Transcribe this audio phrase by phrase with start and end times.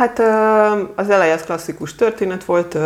[0.00, 0.18] Hát
[0.94, 2.78] az eleje az klasszikus történet volt,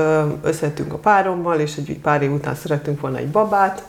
[0.42, 3.82] összettünk a párommal, és egy pár év után szerettünk volna egy babát,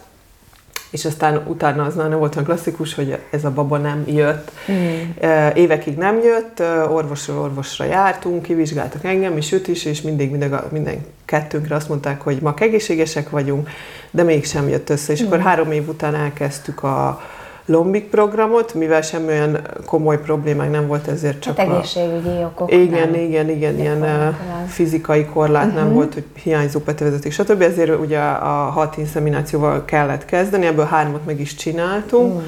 [0.90, 4.52] és aztán utána az nem volt olyan klasszikus, hogy ez a baba nem jött.
[4.72, 5.10] Mm.
[5.54, 11.06] Évekig nem jött, orvosról orvosra jártunk, kivizsgáltak engem, és őt is, és mindig minden, minden
[11.26, 13.70] kettőnkre azt mondták, hogy ma egészségesek vagyunk,
[14.12, 15.14] de mégsem jött össze.
[15.14, 15.26] És mm.
[15.26, 17.22] akkor három év után elkezdtük a,
[17.66, 22.72] Lombik programot, mivel semmi olyan komoly problémák nem volt, ezért csak hát egészségügyi okok.
[22.72, 23.22] Igen, nem.
[23.22, 24.38] igen, igen, ilyen nem.
[24.68, 25.82] fizikai korlát uh-huh.
[25.82, 27.62] nem volt, hogy hiányzó petővezeték, stb.
[27.62, 32.34] Ezért ugye a hat inszeminációval kellett kezdeni, ebből hármat meg is csináltunk.
[32.34, 32.48] Uh-huh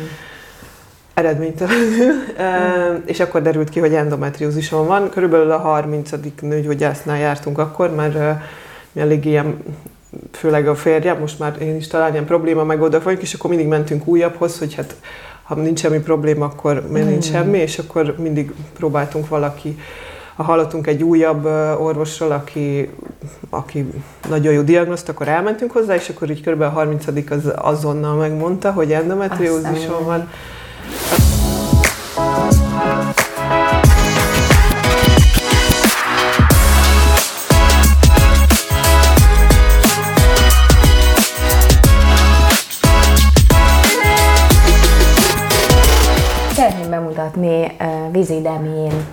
[1.18, 2.96] eredménytelenül, mm.
[3.12, 5.10] és akkor derült ki, hogy endometriózisom van.
[5.10, 6.10] Körülbelül a 30.
[6.42, 8.42] nőgyógyásznál jártunk akkor, mert
[8.92, 9.58] mi elég ilyen
[10.32, 13.68] főleg a férje, most már én is talán ilyen probléma megoldok vagyok, és akkor mindig
[13.68, 14.96] mentünk újabbhoz, hogy hát
[15.44, 17.32] ha nincs semmi probléma, akkor nincs mm.
[17.32, 19.78] semmi, és akkor mindig próbáltunk valaki,
[20.36, 21.46] ha hallottunk egy újabb
[21.80, 22.90] orvosról, aki,
[23.50, 23.90] aki
[24.30, 26.62] nagyon jó diagnoszt, akkor elmentünk hozzá, és akkor így kb.
[26.62, 30.30] a 30 az azonnal megmondta, hogy endometriózisom van.
[47.38, 47.76] Bemutatni
[48.12, 49.06] Vizi Demén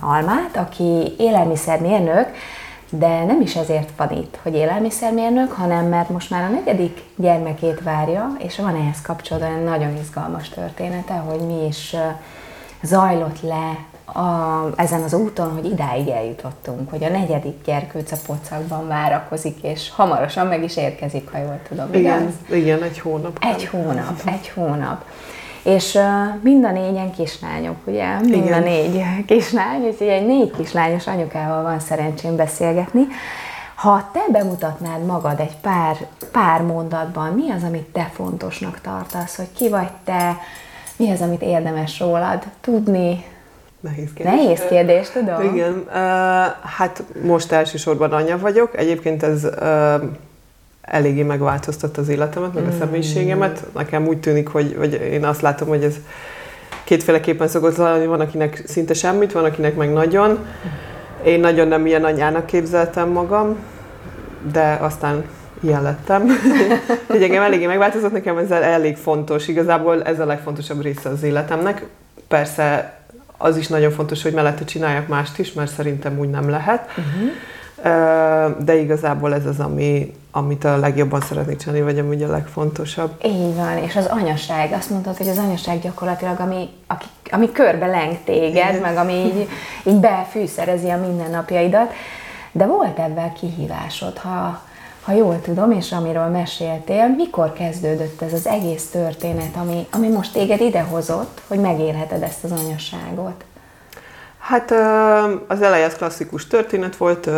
[0.00, 2.28] Almát, aki élelmiszermérnök,
[2.90, 7.82] de nem is ezért van itt, hogy élelmiszermérnök, hanem mert most már a negyedik gyermekét
[7.82, 11.96] várja, és van ehhez kapcsolatban egy nagyon izgalmas története, hogy mi is
[12.82, 13.78] zajlott le
[14.20, 19.90] a, ezen az úton, hogy idáig eljutottunk, hogy a negyedik gyerkőc a pocakban várakozik, és
[19.90, 21.94] hamarosan meg is érkezik, ha jól tudom.
[21.94, 23.38] Igen, igen egy hónap.
[23.40, 25.04] Egy hónap, egy hónap.
[25.62, 28.18] És uh, mind a négyen kislányok, ugye?
[28.20, 28.62] Mind Igen.
[28.62, 33.06] a négy kislány, úgyhogy egy négy kislányos anyukával van szerencsém beszélgetni.
[33.74, 35.96] Ha te bemutatnád magad egy pár,
[36.32, 40.36] pár mondatban, mi az, amit te fontosnak tartasz, hogy ki vagy te,
[40.96, 43.24] mi az, amit érdemes rólad tudni,
[43.80, 44.34] Nehéz kérdés.
[44.34, 45.42] Nehéz kérdés, tudom.
[45.54, 45.92] Igen, uh,
[46.62, 48.76] hát most elsősorban anya vagyok.
[48.76, 50.02] Egyébként ez uh,
[50.82, 52.78] eléggé megváltoztatta az életemet, meg a mm.
[52.78, 53.66] személyiségemet.
[53.74, 55.94] Nekem úgy tűnik, hogy, hogy én azt látom, hogy ez
[56.84, 60.38] kétféleképpen szokott lenni, van akinek szinte semmit, van akinek meg nagyon.
[61.24, 63.56] Én nagyon nem ilyen anyának képzeltem magam,
[64.52, 65.24] de aztán
[65.60, 66.28] ilyen lettem.
[67.08, 69.48] hogy engem eléggé megváltozott, nekem ez elég fontos.
[69.48, 71.86] Igazából ez a legfontosabb része az életemnek.
[72.28, 72.96] Persze
[73.36, 76.86] az is nagyon fontos, hogy mellette csináljak mást is, mert szerintem úgy nem lehet.
[76.88, 77.30] Uh-huh
[78.58, 83.10] de igazából ez az, ami, amit a legjobban szeretnék csinálni, vagy ami a legfontosabb.
[83.24, 87.86] Így van, és az anyaság, azt mondtad, hogy az anyaság gyakorlatilag, ami, aki, ami körbe
[87.86, 89.48] leng téged, meg ami így,
[89.84, 91.92] így befűszerezi a mindennapjaidat,
[92.52, 94.60] de volt ebben kihívásod, ha,
[95.02, 100.32] ha jól tudom, és amiről meséltél, mikor kezdődött ez az egész történet, ami, ami most
[100.32, 103.44] téged idehozott, hogy megélheted ezt az anyaságot?
[104.42, 104.70] Hát
[105.46, 107.30] az eleje az klasszikus történet volt,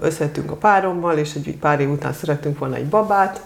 [0.00, 3.40] összettünk a párommal, és egy pár év után szerettünk volna egy babát,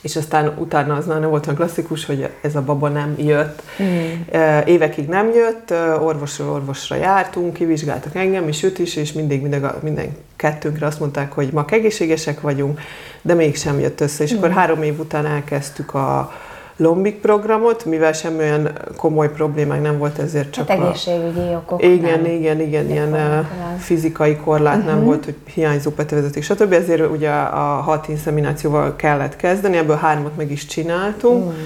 [0.00, 3.62] és aztán utána az nem volt olyan klasszikus, hogy ez a baba nem jött.
[3.82, 4.20] Mm.
[4.64, 10.16] Évekig nem jött, orvosról orvosra jártunk, kivizsgáltak engem, és őt is, és mindig minden, minden
[10.36, 12.80] kettőnkre azt mondták, hogy ma egészségesek vagyunk,
[13.22, 14.24] de mégsem jött össze.
[14.24, 14.36] És mm.
[14.36, 16.32] akkor három év után elkezdtük a,
[16.76, 21.84] Lombik programot, mivel semmi olyan komoly problémák nem volt, ezért csak hát egészségügyi okok.
[21.84, 22.30] Igen, nem.
[22.30, 23.46] igen, igen, ilyen
[23.78, 24.90] fizikai korlát uh-huh.
[24.90, 25.06] nem mhm.
[25.06, 26.72] volt, hogy hiányzó petővezeték, stb.
[26.72, 31.44] Ezért ugye a hat inszeminációval kellett kezdeni, ebből hármat meg is csináltunk.
[31.44, 31.58] Uh-huh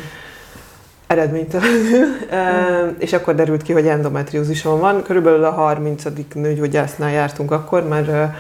[1.11, 2.95] eredménytelenül, uh-huh.
[2.99, 5.03] és akkor derült ki, hogy endometriózisom van.
[5.03, 6.03] Körülbelül a 30.
[6.35, 8.35] nőgyógyásznál jártunk akkor, mert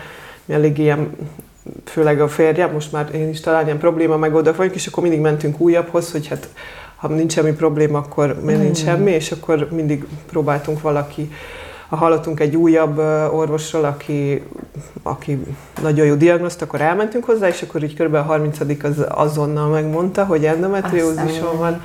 [0.44, 1.10] mi elég ilyen
[1.84, 5.20] főleg a férje, most már én is talán ilyen probléma megoldok vagyok, és akkor mindig
[5.20, 6.48] mentünk újabbhoz, hogy hát
[6.96, 8.62] ha nincs semmi probléma, akkor miért mm.
[8.62, 11.30] nincs semmi, és akkor mindig próbáltunk valaki,
[11.88, 12.98] ha hallottunk egy újabb
[13.32, 14.42] orvosról, aki,
[15.02, 15.42] aki
[15.82, 18.14] nagyon jó diagnoszt, akkor elmentünk hozzá, és akkor így kb.
[18.14, 21.82] a 30 az azonnal megmondta, hogy endometriózisom van.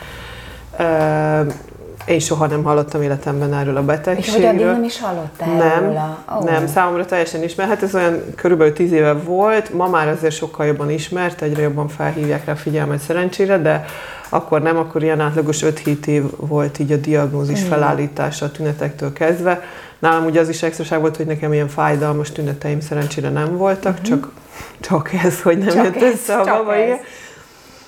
[2.05, 4.35] Én soha nem hallottam életemben erről a betegségről.
[4.35, 6.23] És hogy addig nem is hallottál nem, róla?
[6.29, 6.43] Oh.
[6.43, 7.69] Nem, számomra teljesen ismert.
[7.69, 11.87] Hát ez olyan körülbelül tíz éve volt, ma már azért sokkal jobban ismert, egyre jobban
[11.87, 13.85] felhívják rá a figyelmet szerencsére, de
[14.29, 17.67] akkor nem, akkor ilyen átlagos 5-7 év volt így a diagnózis mm.
[17.67, 19.61] felállítása a tünetektől kezdve.
[19.99, 24.03] Nálam ugye az is extraság volt, hogy nekem ilyen fájdalmas tüneteim szerencsére nem voltak, mm-hmm.
[24.03, 24.31] csak,
[24.79, 26.73] csak ez, hogy nem csak jött ez, össze a baba.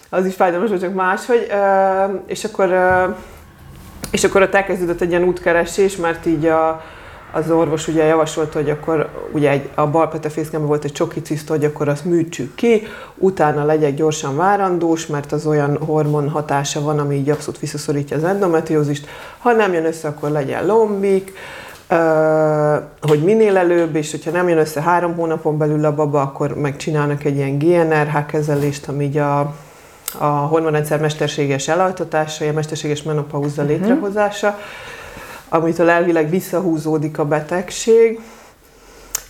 [0.10, 1.48] Az is fájdalmas volt, csak máshogy.
[2.26, 2.70] És akkor
[4.12, 6.82] és akkor ott elkezdődött egy ilyen útkeresés, mert így a,
[7.32, 11.66] az orvos ugye javasolta, hogy akkor ugye egy, a balpetefészkemben volt egy csoki ciszta, hogy
[11.66, 17.16] akkor azt műtsük ki, utána legyek gyorsan várandós, mert az olyan hormon hatása van, ami
[17.16, 19.08] így abszolút visszaszorítja az endometriózist.
[19.38, 21.34] Ha nem jön össze, akkor legyen lombik,
[23.02, 27.24] hogy minél előbb, és hogyha nem jön össze három hónapon belül a baba, akkor megcsinálnak
[27.24, 29.56] egy ilyen GNRH kezelést, ami így a,
[30.18, 33.78] a hormonrendszer mesterséges elaltatása, a mesterséges menopauza uh-huh.
[33.78, 34.58] létrehozása,
[35.50, 38.20] amitől elvileg visszahúzódik a betegség,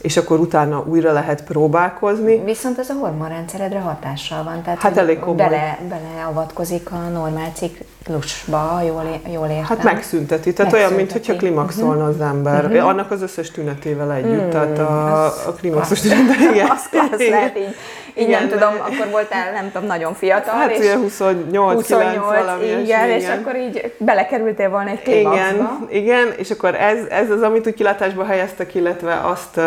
[0.02, 2.44] és akkor utána újra lehet próbálkozni.
[2.44, 5.36] Viszont ez a hormonrendszeredre hatással van, tehát hát elég komoly.
[5.36, 9.64] Bele, beleavatkozik a normál ciklusba, jól, jól értem.
[9.64, 12.88] Hát megszünteti, tehát olyan, mintha klimaxolna az ember, uh-huh.
[12.88, 14.50] annak az összes tünetével együtt, uh-huh.
[14.50, 16.70] tehát a, a klimaxos igen.
[16.70, 17.76] Az klassz lehet így
[18.20, 20.54] így igen, nem tudom, akkor voltál, nem tudom, nagyon fiatal.
[20.54, 25.78] Hát és 28, 28 9, valami igen, igen, és akkor így belekerültél volna egy klimaxba.
[25.90, 29.60] Igen, igen, és akkor ez, ez az, amit úgy kilátásba helyeztek, illetve azt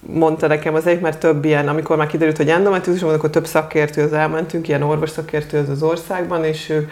[0.00, 4.12] mondta nekem az egyik, mert több ilyen, amikor már kiderült, hogy endometriózis, akkor több szakértőhöz
[4.12, 6.88] elmentünk, ilyen orvos szakértőhöz az országban, és ő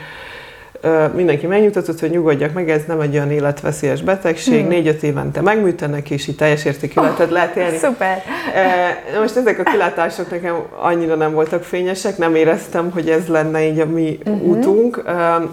[1.15, 4.69] mindenki megnyugtatott, hogy nyugodjak meg, ez nem egy olyan életveszélyes betegség, hmm.
[4.69, 7.77] négy-öt évente megműtenek, és így teljes értékű életet oh, lehet élni.
[7.77, 8.23] Szuper!
[9.21, 13.79] Most ezek a kilátások nekem annyira nem voltak fényesek, nem éreztem, hogy ez lenne így
[13.79, 14.43] a mi uh-huh.
[14.43, 15.03] útunk,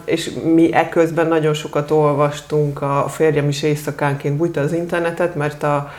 [0.06, 5.92] és mi eközben nagyon sokat olvastunk, a férjem is éjszakánként bújta az internetet, mert a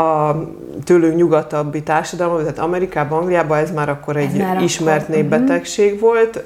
[0.00, 0.36] a
[0.84, 5.14] tőlünk nyugatabbi társadalom, tehát Amerikában, Angliában ez már akkor egy már ismert akkor.
[5.14, 6.08] népbetegség uh-huh.
[6.08, 6.44] volt,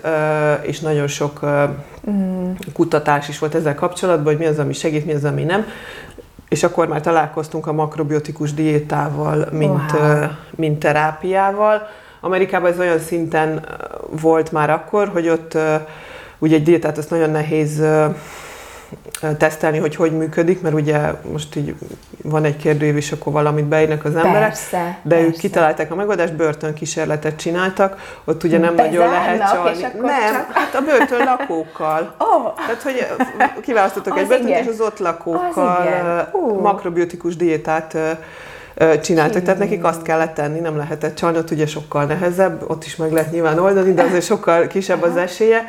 [0.62, 2.50] és nagyon sok uh-huh.
[2.72, 5.66] kutatás is volt ezzel kapcsolatban, hogy mi az, ami segít, mi az, ami nem.
[6.48, 10.26] És akkor már találkoztunk a makrobiotikus diétával, mint, wow.
[10.56, 11.88] mint terápiával.
[12.20, 13.66] Amerikában ez olyan szinten
[14.20, 15.58] volt már akkor, hogy ott
[16.38, 17.82] ugye egy diétát azt nagyon nehéz
[19.38, 20.98] tesztelni, hogy hogy működik, mert ugye
[21.32, 21.74] most így
[22.22, 24.40] van egy kérdőív, és akkor valamit beírnak az emberek.
[24.40, 25.26] Persze, de persze.
[25.26, 29.80] ők kitalálták a megoldást, börtönkísérletet csináltak, ott ugye nem nagyon lehet csalni.
[29.80, 30.52] Nem, csak...
[30.52, 32.14] hát a börtön lakókkal.
[32.18, 32.54] Oh.
[32.54, 33.06] Tehát, hogy
[33.62, 36.60] kiválasztottak egy börtönt, és az ott lakókkal uh.
[36.60, 37.96] makrobiotikus diétát
[39.02, 42.96] csináltak, tehát nekik azt kellett tenni, nem lehetett csalni, ott ugye sokkal nehezebb, ott is
[42.96, 45.64] meg lehet nyilván oldani, de azért sokkal kisebb az esélye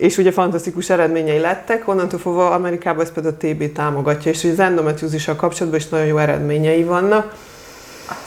[0.00, 4.60] és ugye fantasztikus eredményei lettek, onnantól fogva Amerikában ezt például a TB támogatja, és az
[4.60, 7.34] endometriózissal kapcsolatban is nagyon jó eredményei vannak.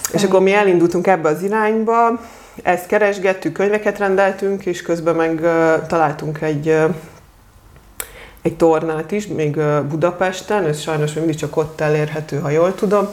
[0.01, 2.19] Azt és akkor mi elindultunk ebbe az irányba,
[2.63, 6.95] ezt keresgettük, könyveket rendeltünk, és közben meg uh, találtunk egy uh,
[8.41, 12.75] egy tornát is, még uh, Budapesten, ez sajnos még mindig csak ott elérhető, ha jól
[12.75, 13.07] tudom,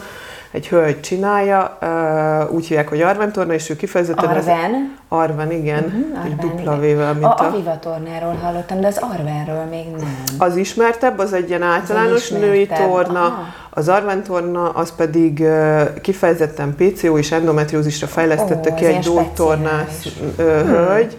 [0.52, 4.28] egy hölgy csinálja, uh, úgy hívják, hogy Arven torna, és ő kifejezetten...
[4.28, 4.74] Arven?
[4.74, 7.46] Ez, Arven, igen, uh-huh, Arven, dupla vével, mint a...
[7.46, 10.24] A Viva tornáról hallottam, de az Arvenről még nem.
[10.38, 13.44] Az ismertebb, az egy ilyen általános női torna, Aha.
[13.70, 20.06] az Arven torna, az pedig uh, kifejezetten PCO és endometriózisra fejlesztette oh, ki egy gyógytornász
[20.38, 21.18] uh, hölgy,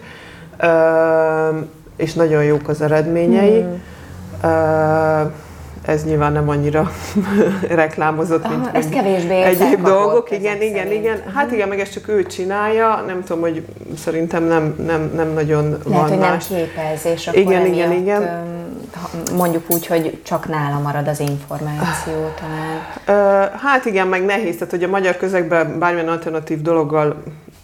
[0.62, 1.56] uh,
[1.96, 3.60] és nagyon jók az eredményei.
[3.60, 3.80] Hmm.
[4.42, 5.30] Uh,
[5.86, 6.92] ez nyilván nem annyira
[7.68, 10.30] reklámozott, mint ah, ez kevésbé egyéb dolgok.
[10.30, 11.04] Igen, igen, szerint.
[11.04, 11.22] igen.
[11.34, 15.64] Hát igen, meg ezt csak ő csinálja, nem tudom, hogy szerintem nem, nem, nem nagyon
[15.64, 16.46] Lehet, van hogy más.
[16.46, 18.44] nem képez, és akkor igen, igen, igen.
[19.36, 23.50] mondjuk úgy, hogy csak nála marad az információ talán.
[23.58, 27.22] Hát igen, meg nehéz, tehát hogy a magyar közegben bármilyen alternatív dologgal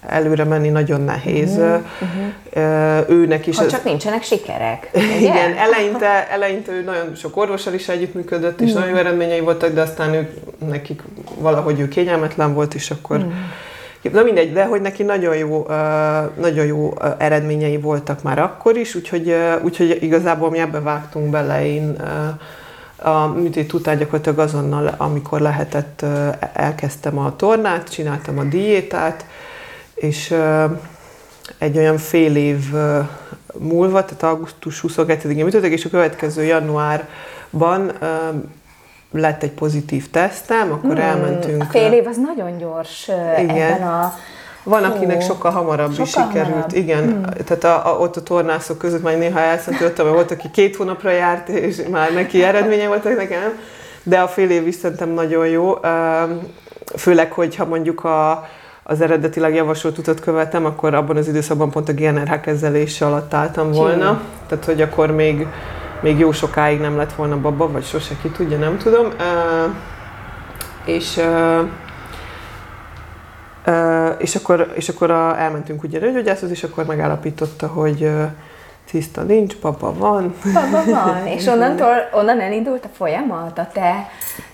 [0.08, 1.56] előre menni nagyon nehéz.
[1.56, 3.10] Uh-huh.
[3.10, 3.56] Őnek is...
[3.56, 3.70] Ha ez...
[3.70, 4.90] csak nincsenek sikerek.
[5.20, 8.84] Igen, eleinte, eleinte ő nagyon sok orvossal is együttműködött, és uh-huh.
[8.84, 10.30] nagyon eredményei voltak, de aztán ők,
[10.68, 11.02] nekik
[11.38, 13.16] valahogy ő kényelmetlen volt, és akkor...
[13.16, 13.32] Uh-huh.
[14.12, 15.66] Na mindegy, de hogy neki nagyon jó,
[16.40, 21.96] nagyon jó eredményei voltak már akkor is, úgyhogy, úgyhogy igazából mi ebbe vágtunk bele, én
[23.02, 26.04] a műtét után gyakorlatilag azonnal, amikor lehetett,
[26.52, 29.24] elkezdtem a tornát, csináltam a diétát,
[30.00, 30.34] és
[31.58, 32.72] egy olyan fél év
[33.58, 37.92] múlva, tehát augusztus 22-én műtöttek, és a következő januárban
[39.12, 41.62] lett egy pozitív tesztem, akkor hmm, elmentünk.
[41.62, 43.72] A fél év az nagyon gyors igen.
[43.72, 44.14] ebben a
[44.62, 46.46] van, akinek sokkal hamarabb sokkal is sikerült.
[46.46, 46.74] Hamarabb.
[46.74, 47.22] Igen, hmm.
[47.22, 51.10] tehát a, a, ott a tornászok között már néha elszentültem, mert volt, aki két hónapra
[51.10, 53.58] járt, és már neki eredménye voltak, nekem.
[54.02, 55.74] De a fél év is szerintem nagyon jó.
[56.96, 58.48] Főleg, hogyha mondjuk a,
[58.90, 63.72] az eredetileg javasolt utat követem, akkor abban az időszakban pont a GNRH kezelése alatt álltam
[63.72, 64.18] volna.
[64.18, 64.24] Ki.
[64.46, 65.46] Tehát, hogy akkor még,
[66.00, 69.06] még jó sokáig nem lett volna baba, vagy sose ki tudja, nem tudom.
[69.06, 69.74] Uh,
[70.84, 71.68] és uh,
[73.66, 78.24] uh, és akkor, és akkor a, elmentünk ugye nőgyógyászhoz, és akkor megállapította, hogy uh,
[78.90, 80.34] tiszta nincs, papa van.
[80.52, 84.08] Papa van, és onnantól, onnan elindult a folyamat, a te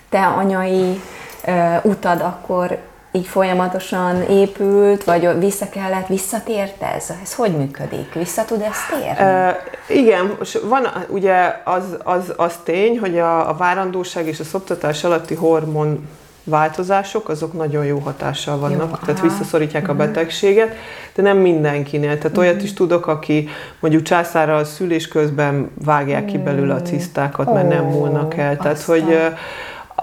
[0.09, 1.01] te anyai
[1.47, 2.77] uh, utad akkor
[3.15, 7.11] így folyamatosan épült, vagy vissza kellett, visszatért ez?
[7.23, 8.13] Ez hogy működik?
[8.13, 9.31] Vissza tud ezt térni?
[9.31, 15.03] Uh, igen, van ugye az, az, az tény, hogy a, a várandóság és a szoptatás
[15.03, 16.07] alatti hormon
[16.43, 19.27] változások, azok nagyon jó hatással vannak, jó, tehát aha.
[19.27, 20.01] visszaszorítják a mhm.
[20.01, 20.75] betegséget,
[21.15, 22.17] de nem mindenkinél.
[22.17, 27.53] Tehát olyat is tudok, aki mondjuk császára a szülés közben vágják ki belőle a cisztákat,
[27.53, 28.57] mert nem múlnak el.
[28.57, 28.99] Tehát, aztán.
[28.99, 29.17] hogy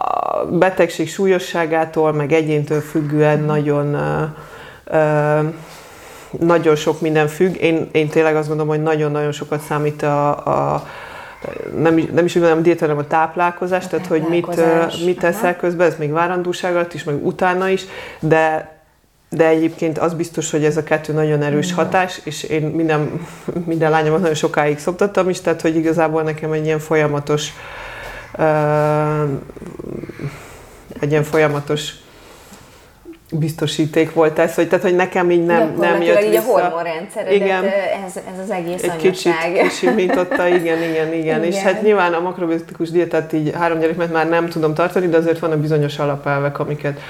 [0.05, 3.97] a betegség súlyosságától, meg egyéntől függően nagyon
[6.39, 7.57] nagyon sok minden függ.
[7.61, 10.87] Én, én tényleg azt gondolom, hogy nagyon-nagyon sokat számít a, a
[11.77, 14.47] nem, nem is úgy mondom, a diéta, hanem a táplálkozás, a tehát hogy mit,
[15.05, 17.85] mit teszel közben, ez még várandóság alatt is, meg utána is,
[18.21, 18.71] de
[19.29, 23.27] de egyébként az biztos, hogy ez a kettő nagyon erős hatás, és én minden,
[23.65, 27.53] minden lányomat nagyon sokáig szoptattam is, tehát hogy igazából nekem egy ilyen folyamatos
[28.39, 28.45] uh,
[31.03, 31.93] egy ilyen folyamatos
[33.31, 36.55] biztosíték volt ez, hogy, tehát, hogy nekem így nem, nem jött így vissza.
[36.55, 37.65] a hormonrendszeredet, igen.
[38.07, 39.13] ez, ez az egész Egy anyaság.
[39.13, 41.45] kicsit kisimította, igen, igen, igen, igen.
[41.45, 45.39] És hát nyilván a makrobiotikus diétát így három gyereket már nem tudom tartani, de azért
[45.39, 47.01] van a bizonyos alapelvek, amiket,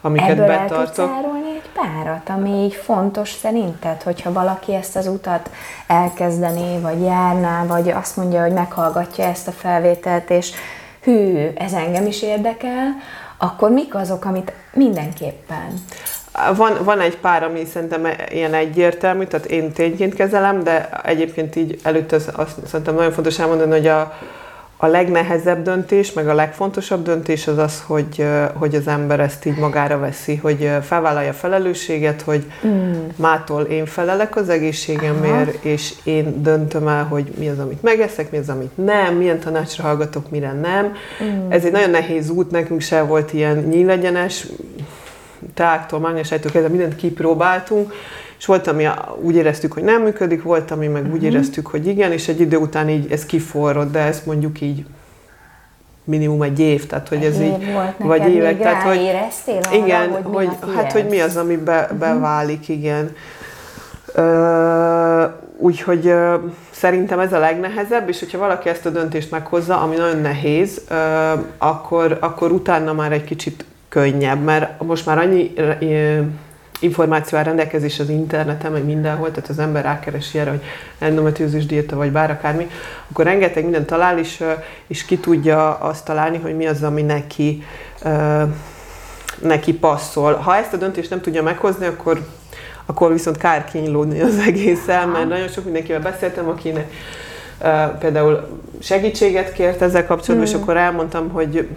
[0.00, 1.10] amiket Ebből betartok.
[1.18, 5.50] Ebből egy párat, ami így fontos szerinted, hogyha valaki ezt az utat
[5.86, 10.50] elkezdené, vagy járná, vagy azt mondja, hogy meghallgatja ezt a felvételt, és
[11.02, 12.96] hű, ez engem is érdekel,
[13.38, 15.74] akkor mik azok, amit mindenképpen?
[16.56, 21.80] Van, van egy pár, ami szerintem ilyen egyértelmű, tehát én tényként kezelem, de egyébként így
[21.82, 24.12] előtt az, azt szerintem nagyon fontos elmondani, hogy a,
[24.80, 29.56] a legnehezebb döntés, meg a legfontosabb döntés az az, hogy, hogy az ember ezt így
[29.56, 32.92] magára veszi, hogy felvállalja a felelősséget, hogy mm.
[33.16, 35.58] mától én felelek az egészségemért, Aha.
[35.60, 39.82] és én döntöm el, hogy mi az, amit megeszek, mi az, amit nem, milyen tanácsra
[39.82, 40.92] hallgatok, mire nem.
[41.24, 41.50] Mm.
[41.50, 44.46] Ez egy nagyon nehéz út, nekünk se volt ilyen nyílegyenes,
[45.54, 47.92] teáktól, mágnesejtől kezdve mindent kipróbáltunk,
[48.38, 48.86] és volt, ami
[49.20, 51.16] úgy éreztük, hogy nem működik, volt, ami meg uh-huh.
[51.16, 51.30] úgy mhm.
[51.30, 54.84] éreztük, hogy igen, és egy idő után így ez kiforrott, de ezt mondjuk így
[56.04, 59.10] minimum egy év, tehát hogy ez így, volt vagy évek, tehát hogy
[59.46, 61.98] arra, igen, hogy, hogy hát hogy mi az, ami be, uh-huh.
[61.98, 63.12] beválik, igen.
[64.16, 66.34] Uh, úgyhogy uh,
[66.70, 71.44] szerintem ez a legnehezebb, és hogyha valaki ezt a döntést meghozza, ami nagyon nehéz, uh,
[71.58, 75.52] akkor, akkor utána már egy kicsit könnyebb, mert most már annyi
[76.80, 80.62] információ áll rendelkezés az interneten, meg mindenhol, tehát az ember rákeresi erre, hogy
[80.98, 82.66] endometriózis diéta, vagy bár akármi,
[83.10, 84.44] akkor rengeteg mindent talál, és,
[84.86, 87.62] és ki tudja azt találni, hogy mi az, ami neki,
[89.42, 90.34] neki passzol.
[90.34, 92.26] Ha ezt a döntést nem tudja meghozni, akkor,
[92.86, 96.92] akkor viszont kár kínlódni az egészen, mert nagyon sok mindenkivel beszéltem, akinek
[97.98, 100.56] például segítséget kért ezzel kapcsolatban, hmm.
[100.56, 101.68] és akkor elmondtam, hogy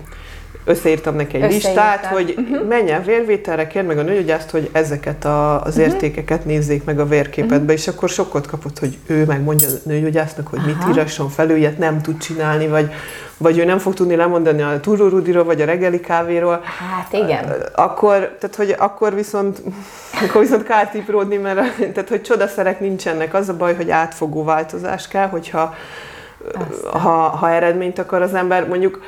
[0.66, 1.72] összeírtam neki egy Összeírtam.
[1.72, 3.06] listát, hogy uh-huh.
[3.06, 5.94] vérvételre, kér meg a nőgyógyászt, hogy ezeket a, az uh-huh.
[5.94, 7.72] értékeket nézzék meg a vérképetbe, uh-huh.
[7.72, 10.68] és akkor sokkot kapott, hogy ő megmondja a nőgyógyásznak, hogy Aha.
[10.68, 12.92] mit írasson felül, ilyet nem tud csinálni, vagy,
[13.38, 16.62] vagy ő nem fog tudni lemondani a tururudiról, vagy a reggeli kávéról.
[16.64, 17.54] Hát igen.
[17.76, 19.62] Akkor, tehát, hogy akkor viszont,
[20.28, 23.34] akkor viszont kár tipródni, mert tehát, hogy csodaszerek nincsenek.
[23.34, 25.76] Az a baj, hogy átfogó változás kell, hogyha
[26.92, 29.02] ha, ha eredményt akar az ember, mondjuk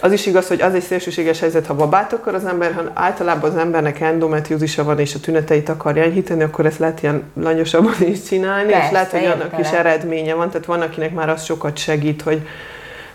[0.00, 3.50] az is igaz, hogy az egy szélsőséges helyzet, ha babát akar az ember, ha általában
[3.50, 8.22] az embernek endometriózisa van, és a tüneteit akarja enyhíteni, akkor ezt lehet ilyen lanyosabban is
[8.22, 10.50] csinálni, Persze, és lehet, hogy annak is eredménye van.
[10.50, 12.46] Tehát van, akinek már az sokat segít, hogy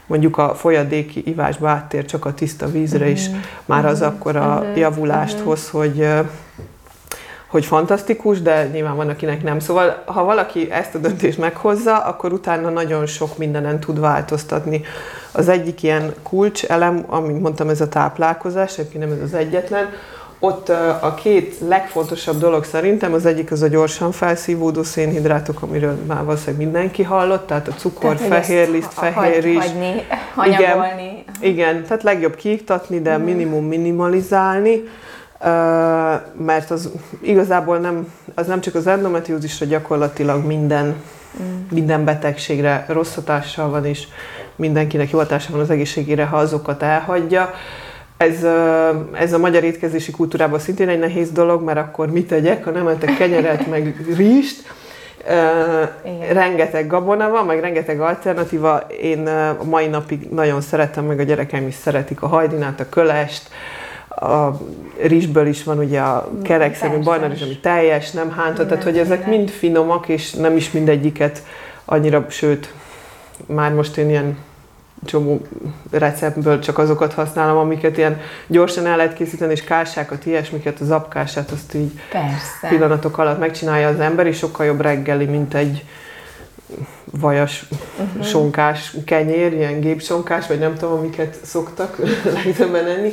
[0.06, 3.34] mondjuk a folyadéki ivásba áttér csak a tiszta vízre, és mm.
[3.66, 4.06] már az mm.
[4.06, 4.76] akkor a mm.
[4.76, 5.44] javulást mm.
[5.44, 6.08] hoz, hogy
[7.52, 9.60] hogy fantasztikus, de nyilván van, akinek nem.
[9.60, 14.82] Szóval, ha valaki ezt a döntést meghozza, akkor utána nagyon sok mindenen tud változtatni.
[15.32, 19.90] Az egyik ilyen kulcselem, amint mondtam, ez a táplálkozás, egyébként nem ez az egyetlen,
[20.40, 20.70] ott
[21.02, 26.62] a két legfontosabb dolog szerintem, az egyik az a gyorsan felszívódó szénhidrátok, amiről már valószínűleg
[26.62, 29.58] mindenki hallott, tehát a cukor, tehát, fehér liszt, fehér is.
[29.58, 30.06] Hagyni.
[30.46, 30.84] Igen,
[31.40, 33.24] igen, tehát legjobb kiiktatni, de mm.
[33.24, 34.84] minimum minimalizálni
[36.38, 36.90] mert az
[37.22, 41.60] igazából nem, az nem csak az endometriózisra, gyakorlatilag minden, mm.
[41.72, 44.08] minden betegségre rossz hatással van, és
[44.56, 47.54] mindenkinek jó hatása van az egészségére, ha azokat elhagyja.
[48.18, 48.46] Ez,
[49.14, 52.88] ez a magyar étkezési kultúrában szintén egy nehéz dolog, mert akkor mit tegyek, ha nem
[52.88, 54.64] ettek kenyeret, meg rizst,
[55.26, 58.84] Uh, rengeteg gabona van, meg rengeteg alternatíva.
[59.02, 59.28] Én
[59.60, 63.50] a mai napig nagyon szeretem, meg a gyerekeim is szeretik a hajdinát, a kölest,
[64.22, 64.62] a
[65.02, 69.50] rizsből is van ugye a kerekszemű barnarizs, ami teljes, nem hántott, tehát hogy ezek mind
[69.50, 71.44] finomak, és nem is mindegyiket
[71.86, 72.74] annyira, sőt,
[73.46, 74.38] már most én ilyen
[75.06, 75.42] csomó
[75.92, 81.52] receptből csak azokat használom, amiket ilyen gyorsan el lehet készíteni, és kássákat, ilyesmiket, az apkását,
[81.52, 82.68] azt így Persze.
[82.68, 85.84] pillanatok alatt megcsinálja az ember, és sokkal jobb reggeli, mint egy
[87.20, 87.66] vajas
[87.98, 88.24] uh-huh.
[88.24, 91.98] sonkás kenyér, ilyen gépsonkás, vagy nem tudom, amiket szoktak
[92.44, 93.12] legtöbben enni.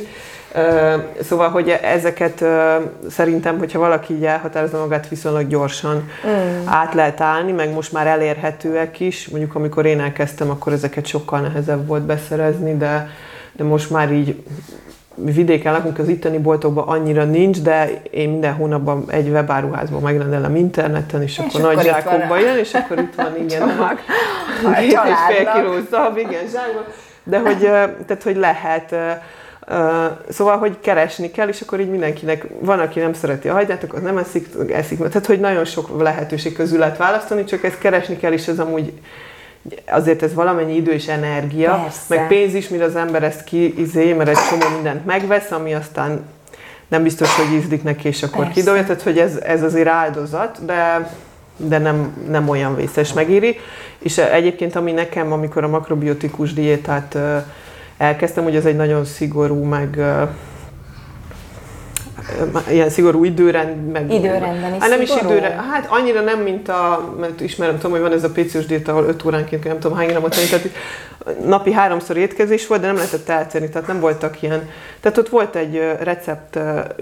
[1.21, 2.45] Szóval, hogy ezeket
[3.09, 6.67] szerintem, hogyha valaki így elhatározza magát, viszonylag gyorsan mm.
[6.67, 9.27] át lehet állni, meg most már elérhetőek is.
[9.27, 13.09] Mondjuk amikor én elkezdtem, akkor ezeket sokkal nehezebb volt beszerezni, de,
[13.51, 14.43] de most már így
[15.23, 21.21] vidéken lakunk, az itteni boltokban annyira nincs, de én minden hónapban egy webáruházban megrendelem interneten,
[21.21, 23.99] és, és akkor, akkor nagy zsákokba jön, és akkor itt van igen, Csomag.
[24.79, 26.83] két és fél kiló szab, igen, zsákban.
[27.23, 27.59] De hogy,
[28.05, 28.95] tehát, hogy lehet,
[30.29, 34.01] szóval, hogy keresni kell, és akkor így mindenkinek, van, aki nem szereti a hagydát, akkor
[34.01, 34.97] nem eszik, eszik.
[34.97, 38.93] Tehát, hogy nagyon sok lehetőség közül lehet választani, csak ezt keresni kell, és ez amúgy
[39.89, 42.15] azért ez valamennyi idő és energia, Persze.
[42.15, 46.25] meg pénz is, mire az ember ezt kiizé, mert egy csomó mindent megvesz, ami aztán
[46.87, 48.59] nem biztos, hogy ízlik neki, és akkor Persze.
[48.59, 51.09] kidolja, tehát hogy ez, ez azért áldozat, de,
[51.57, 53.57] de nem, nem olyan vészes megéri.
[53.99, 57.17] És egyébként, ami nekem, amikor a makrobiotikus diétát
[57.97, 59.99] elkezdtem, hogy ez egy nagyon szigorú, meg
[62.69, 64.13] ilyen szigorú időrend, meg...
[64.13, 65.29] Időrendben is hát nem is szigorú?
[65.29, 68.91] időre, hát annyira nem, mint a, mert ismerem, tudom, hogy van ez a péciós diéta,
[68.91, 70.69] ahol 5 óránként, nem tudom hány gramot tenni, tehát
[71.45, 74.69] napi háromszor étkezés volt, de nem lehetett eltenni, tehát nem voltak ilyen.
[74.99, 76.59] Tehát ott volt egy recept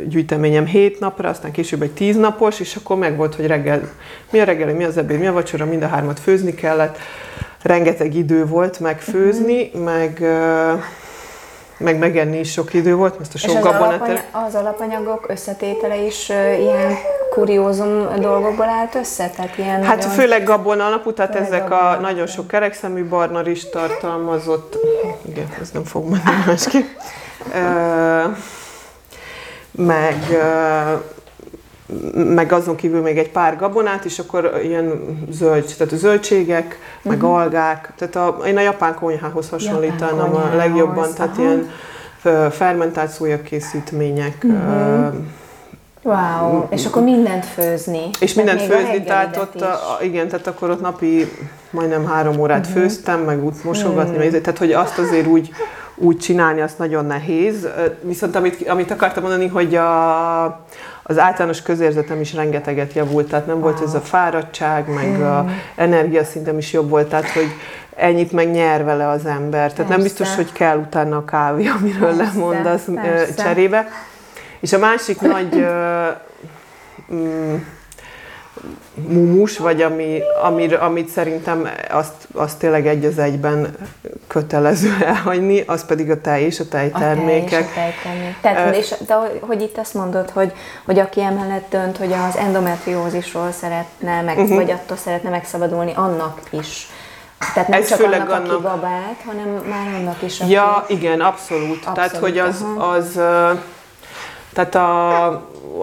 [0.08, 3.82] gyűjteményem 7 napra, aztán később egy 10 napos, és akkor meg volt, hogy reggel,
[4.32, 6.98] mi a reggel, mi az ebéd, mi a vacsora, mind a hármat főzni kellett.
[7.62, 9.84] Rengeteg idő volt megfőzni, mm-hmm.
[9.84, 10.24] meg
[11.78, 14.02] meg megenni is sok idő volt, mert a sok az, gabonát...
[14.02, 16.96] alapany- az alapanyagok összetétele is uh, ilyen
[17.30, 19.30] kuriózum dolgokból állt össze?
[19.36, 20.12] Tehát ilyen Hát nagyon...
[20.12, 24.78] főleg gabona alapú, tehát Főleg ezek gabona a nagyon sok kerekszemű barna is tartalmazott,
[25.26, 26.88] igen, ez nem fog menni másképp,
[27.54, 28.24] Ö,
[29.72, 30.94] meg, ö,
[32.14, 37.24] meg azon kívül még egy pár gabonát, és akkor ilyen zöld, tehát a zöldségek, meg
[37.24, 41.42] algák, tehát a, én a japán konyhához hasonlítanám a konyhához, legjobban, tehát aha.
[41.42, 41.70] ilyen
[42.24, 45.08] ö, fermentált szójakészítmények, ö,
[46.02, 48.10] Wow, és akkor mindent főzni.
[48.20, 51.32] és Tehát mindent a főzni, tehát ott, a, a- igen, tehát akkor ott napi
[51.70, 52.82] majdnem három órát uh-huh.
[52.82, 55.50] főztem, meg úgy mosogatni, meg, tehát hogy azt azért úgy,
[55.98, 57.68] úgy csinálni, azt nagyon nehéz.
[58.02, 60.44] Viszont amit, amit akartam mondani, hogy a,
[61.04, 66.58] az általános közérzetem is rengeteget javult, tehát nem volt ez a fáradtság, meg a energiaszintem
[66.58, 67.50] is jobb volt, tehát hogy
[67.96, 69.74] ennyit meg nyer vele az ember.
[69.74, 73.44] Tehát nem biztos, hogy kell utána a kávé, amiről Persze, lemondasz persze.
[73.44, 73.88] cserébe.
[74.60, 76.08] És a másik nagy ö,
[77.14, 77.56] mm,
[79.08, 83.76] mumus, vagy ami, amir, amit szerintem azt, azt tényleg egy az egyben
[84.28, 87.62] kötelező elhagyni, az pedig a tej és a A tej és tejtermékek.
[87.62, 88.36] a tejtermék.
[88.42, 90.52] Tehát, Ö, és, de hogy- itt azt mondod, hogy,
[90.86, 94.56] hogy aki emellett dönt, hogy az endometriózisról szeretne, meg, uh-huh.
[94.56, 96.88] vagy attól szeretne megszabadulni, annak is.
[97.54, 100.52] Tehát nem Ez csak főleg annak, aki annak- babát, hanem már annak is, aki...
[100.52, 101.64] Ja, igen, abszolút.
[101.76, 101.94] abszolút.
[101.94, 103.20] Tehát, hogy az, az
[104.54, 105.26] tehát a,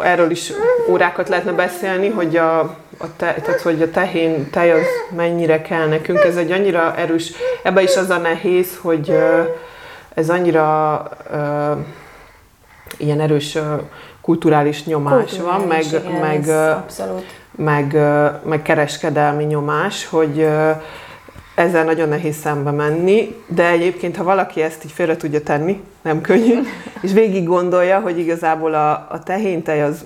[0.02, 0.52] erről is
[0.88, 2.58] órákat lehetne beszélni, hogy a,
[2.98, 6.18] a, te, tehát, hogy a tehén, tej az mennyire kell nekünk.
[6.18, 9.18] Ez egy annyira erős, ebbe is az a nehéz, hogy
[10.14, 11.02] ez annyira
[11.32, 11.72] ö,
[12.96, 13.60] ilyen erős ö,
[14.20, 16.46] kulturális nyomás van, meg, Kulturális, igen, meg,
[17.56, 20.70] meg, ö, meg kereskedelmi nyomás, hogy ö,
[21.54, 26.20] ezzel nagyon nehéz szembe menni, de egyébként, ha valaki ezt így félre tudja tenni, nem
[26.20, 26.58] könnyű,
[27.00, 30.04] és végig gondolja, hogy igazából a, a tehéntej az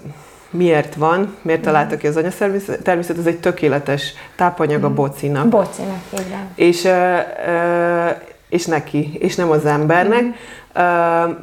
[0.50, 5.48] miért van, miért találta ki az anyatermészet, természet, ez egy tökéletes tápanyag a bocinak.
[5.48, 6.48] Bocinak, igen.
[6.54, 8.06] És, ö, ö,
[8.48, 10.24] és neki, és nem az embernek.
[10.72, 10.80] Ö,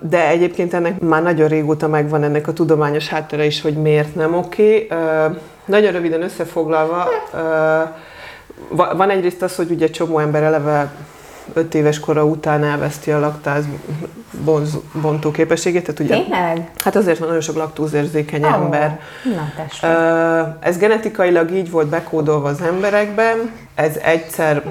[0.02, 4.36] De egyébként ennek már nagyon régóta megvan ennek a tudományos háttere is, hogy miért nem
[4.36, 4.88] oké.
[4.90, 5.26] Ö,
[5.66, 7.08] Nagyon röviden összefoglalva,
[8.70, 10.92] van egyrészt az, hogy ugye csomó ember eleve
[11.54, 13.64] 5 éves kora után elveszti a laktáz
[14.44, 16.72] bonz- bontó képességét, tehát ugye, Tényleg?
[16.84, 19.00] hát azért van nagyon sok laktózérzékeny Ó, ember.
[19.36, 19.90] Na, tessék.
[20.60, 23.52] Ez genetikailag így volt bekódolva az emberekben.
[23.76, 24.64] Ez egyszer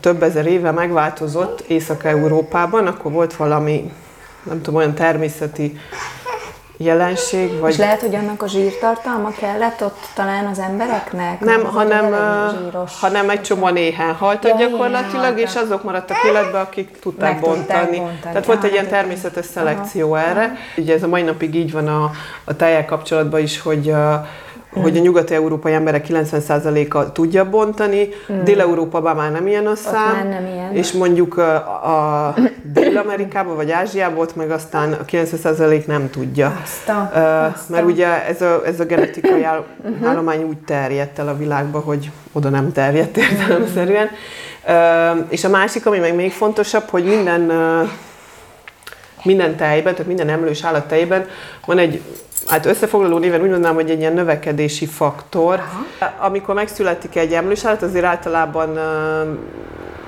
[0.00, 3.92] több ezer éve megváltozott Észak-Európában, akkor volt valami,
[4.42, 5.78] nem tudom, olyan természeti
[6.76, 11.40] jelenség, És vagy lehet, hogy annak a zsírtartalma kellett ott talán az embereknek?
[11.40, 12.04] nem, Az hanem,
[12.58, 13.00] zsíros.
[13.00, 17.78] hanem egy csomó néhány haltak Ja, gyakorlatilag, és azok maradtak életbe, akik tudták Meg tudták
[17.80, 17.96] bontani.
[17.98, 18.18] bontani.
[18.22, 20.56] Tehát volt egy Ah, ilyen hát természetes szelekció erre.
[20.76, 22.10] Ugye ez a mai napig így van a,
[22.44, 23.92] a tejjel kapcsolatban is, hogy,
[24.78, 24.82] mm.
[24.82, 28.42] hogy a nyugati-európai emberek 90%-a tudja bontani, mm.
[28.44, 30.74] Dél-Európában már nem ilyen a szám, már nem ilyen.
[30.74, 31.54] és mondjuk a,
[32.28, 36.60] a Dél-Amerikában vagy Ázsiában ott meg aztán a 90% nem tudja.
[36.62, 37.10] Azt a,
[37.54, 40.08] azt Mert ugye ez a, ez a genetikai áll, uh-huh.
[40.10, 44.08] állomány úgy terjedt el a világba, hogy oda nem terjedt értelemszerűen.
[44.68, 47.88] Uh, és a másik, ami meg még fontosabb, hogy minden uh,
[49.24, 51.26] minden tejben, tehát minden emlős állat tejben
[51.66, 52.00] van egy
[52.46, 55.54] Hát összefoglaló néven úgy mondanám, hogy egy ilyen növekedési faktor.
[55.58, 56.26] Aha.
[56.26, 58.78] Amikor megszületik egy emlős állat, azért általában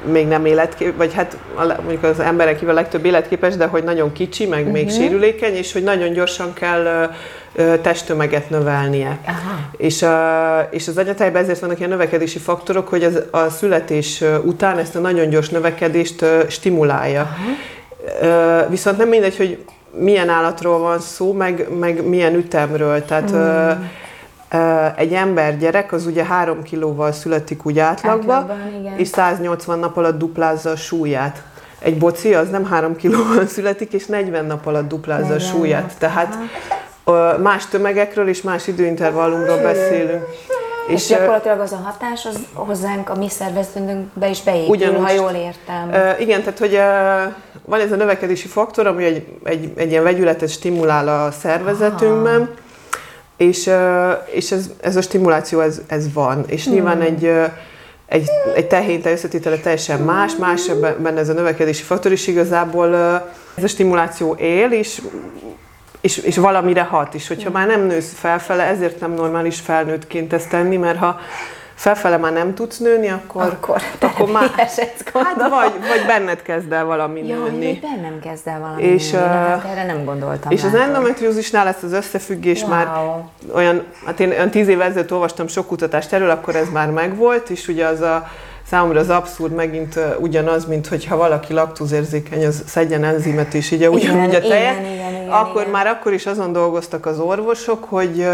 [0.04, 4.46] még nem életképes, vagy hát mondjuk az emberek a legtöbb életképes, de hogy nagyon kicsi,
[4.46, 4.74] meg uh-huh.
[4.74, 4.94] még mhm.
[4.94, 7.10] sérülékeny, és hogy nagyon gyorsan kell
[7.82, 9.18] testtömeget növelnie.
[9.26, 9.58] Aha.
[9.76, 10.04] És,
[10.70, 14.98] és az anyatejben ezért vannak ilyen növekedési faktorok, hogy az, a születés után ezt a
[14.98, 17.20] nagyon gyors növekedést stimulálja.
[17.20, 18.66] Aha.
[18.68, 19.64] Viszont nem mindegy, hogy
[19.98, 23.04] milyen állatról van szó, meg, meg milyen ütemről.
[23.04, 23.34] Tehát mm.
[23.34, 28.50] ö, egy ember gyerek az ugye 3 kilóval születik úgy átlagban,
[28.96, 31.42] és 180 nap alatt duplázza a súlyát.
[31.78, 35.94] Egy boci az nem 3 kilóval születik, és 40 nap alatt duplázza a súlyát.
[35.98, 36.38] Tehát
[37.04, 40.24] ö, más tömegekről és más időintervallumról beszélünk.
[40.86, 45.10] És, és gyakorlatilag az a hatás az hozzánk a mi szervezetünkbe is beépül, ugyanúgy, ha
[45.10, 45.88] jól értem.
[45.88, 50.02] Uh, igen, tehát hogy uh, van ez a növekedési faktor, ami egy, egy, egy ilyen
[50.02, 52.50] vegyületet stimulál a szervezetünkben, Aha.
[53.36, 56.44] és, uh, és ez, ez a stimuláció ez, ez van.
[56.46, 56.72] És hmm.
[56.72, 57.46] nyilván egy uh,
[58.06, 62.94] egy, egy tehénte összetétele teljesen más, más benne ez a növekedési faktor is igazából
[63.54, 65.02] ez a stimuláció él, és
[66.00, 67.28] és, és valamire hat is.
[67.28, 71.20] Hogyha már nem nősz felfele, ezért nem normális felnőttként ezt tenni, mert ha
[71.76, 76.84] felfele már nem tudsz nőni, akkor, akkor, akkor már, hát vagy, vagy benned kezd el
[76.84, 77.64] valami Jaj, nőni.
[77.64, 80.50] Jaj, bennem kezd el valami és, nőni, hát erre nem gondoltam.
[80.50, 82.70] És az endometriózisnál ezt az összefüggés wow.
[82.70, 82.88] már
[83.54, 87.50] olyan, hát én olyan tíz évvel ezelőtt olvastam sok kutatást erről, akkor ez már megvolt,
[87.50, 88.28] és ugye az a
[88.70, 94.34] számomra az abszurd megint ugyanaz, mint hogyha valaki laktózérzékeny, az szedjen enzimet és így ugyanúgy
[94.34, 95.72] a tejet, igen, igen, igen, akkor igen.
[95.72, 98.26] már akkor is azon dolgoztak az orvosok, hogy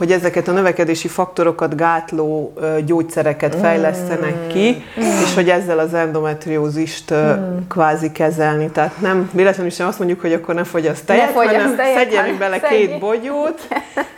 [0.00, 2.52] hogy ezeket a növekedési faktorokat gátló
[2.86, 3.60] gyógyszereket mm.
[3.60, 5.02] fejlesztenek ki, mm.
[5.02, 7.56] és hogy ezzel az endometriózist mm.
[7.68, 8.70] kvázi kezelni.
[8.70, 12.38] Tehát nem véletlenül sem azt mondjuk, hogy akkor ne fogyaszt tejet, ne hanem tejet, szedjen
[12.38, 12.74] bele szedj.
[12.74, 13.68] két bogyót,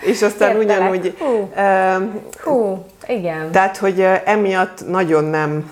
[0.01, 0.91] és aztán Értelek.
[0.91, 1.17] ugyanúgy...
[1.19, 1.51] Hú.
[1.57, 2.03] Uh,
[2.43, 2.85] Hú.
[3.07, 3.51] Igen.
[3.51, 5.71] Tehát, hogy emiatt nagyon nem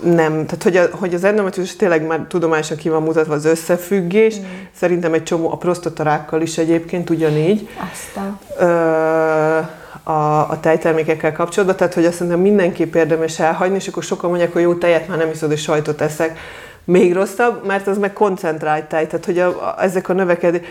[0.00, 4.38] nem, tehát hogy, a, hogy az endometriózis tényleg már tudományosan ki van mutatva az összefüggés,
[4.38, 4.42] mm.
[4.74, 7.68] szerintem egy csomó, a prostatarákkal is egyébként ugyanígy.
[7.92, 8.38] Aztán.
[8.58, 9.58] Ö,
[10.02, 14.52] a, a tejtermékekkel kapcsolatban, tehát hogy azt szerintem mindenképp érdemes elhagyni, és akkor sokan mondják,
[14.52, 16.38] hogy jó tejet már nem iszod, és sajtot eszek
[16.88, 20.62] még rosszabb, mert az meg koncentrált tej, tehát hogy a, a, ezek a növekedő,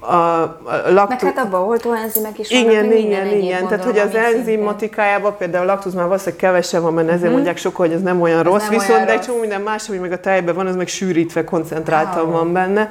[0.00, 0.58] a, a
[0.88, 1.26] laktó...
[1.26, 5.72] Meg hát abban oltóenzimek is vannak, Igen, igen, igen, tehát hogy az enzimatikájában például a
[5.72, 7.34] laktóz már valószínűleg kevesebb van, mert ezért uh-huh.
[7.34, 9.60] mondják sokan, hogy ez nem olyan ez rossz, nem viszont olyan de egy csomó minden
[9.60, 12.32] más, ami meg a tejben van, az meg sűrítve, koncentráltan oh.
[12.32, 12.90] van benne.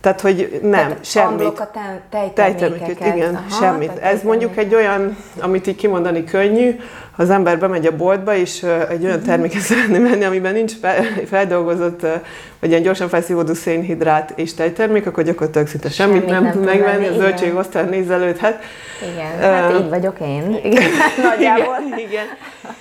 [0.00, 1.58] Tehát, hogy nem, tehát semmit.
[1.58, 1.70] a
[2.34, 3.16] tejtermékeket.
[3.16, 3.98] Igen, Aha, semmit.
[4.00, 6.76] Ez mondjuk egy olyan, amit így kimondani könnyű,
[7.16, 10.72] az ember bemegy a boltba, és egy olyan terméket szeretne menni, amiben nincs
[11.26, 12.06] feldolgozott,
[12.60, 16.64] vagy ilyen gyorsan felszívódó szénhidrát és tejtermék, akkor gyakorlatilag szinte semmit, semmit nem, nem tud
[16.64, 18.62] megvenni, a zöldségosztál nézelődhet.
[19.12, 20.60] Igen, uh, hát így vagyok én.
[20.64, 20.90] Igen,
[21.30, 21.76] nagyjából.
[21.86, 22.24] Igen, igen.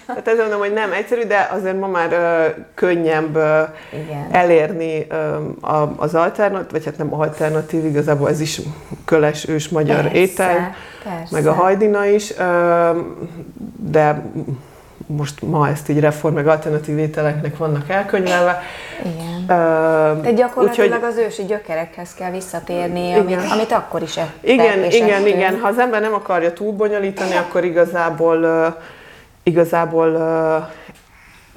[0.05, 3.43] Tehát ezzel mondom, hogy nem egyszerű, de azért ma már uh, könnyebb uh,
[3.93, 4.27] igen.
[4.31, 5.07] elérni
[5.61, 8.61] uh, az alternatív, vagy hát nem alternatív, igazából ez is
[9.05, 11.27] köles ős magyar persze, étel, persze.
[11.31, 12.33] meg a hajdina is,
[13.75, 14.23] de
[15.05, 18.61] most ma ezt így reform, meg alternatív ételeknek vannak elkönyvelve.
[19.03, 19.41] Igen.
[19.41, 24.83] Uh, De gyakorlatilag úgyhogy, az ősi gyökerekhez kell visszatérni, amit, amit akkor is ettek Igen,
[24.83, 25.27] és igen, ettünk.
[25.27, 25.59] igen.
[25.59, 28.73] Ha az ember nem akarja túl bonyolítani, akkor igazából uh,
[29.43, 30.09] igazából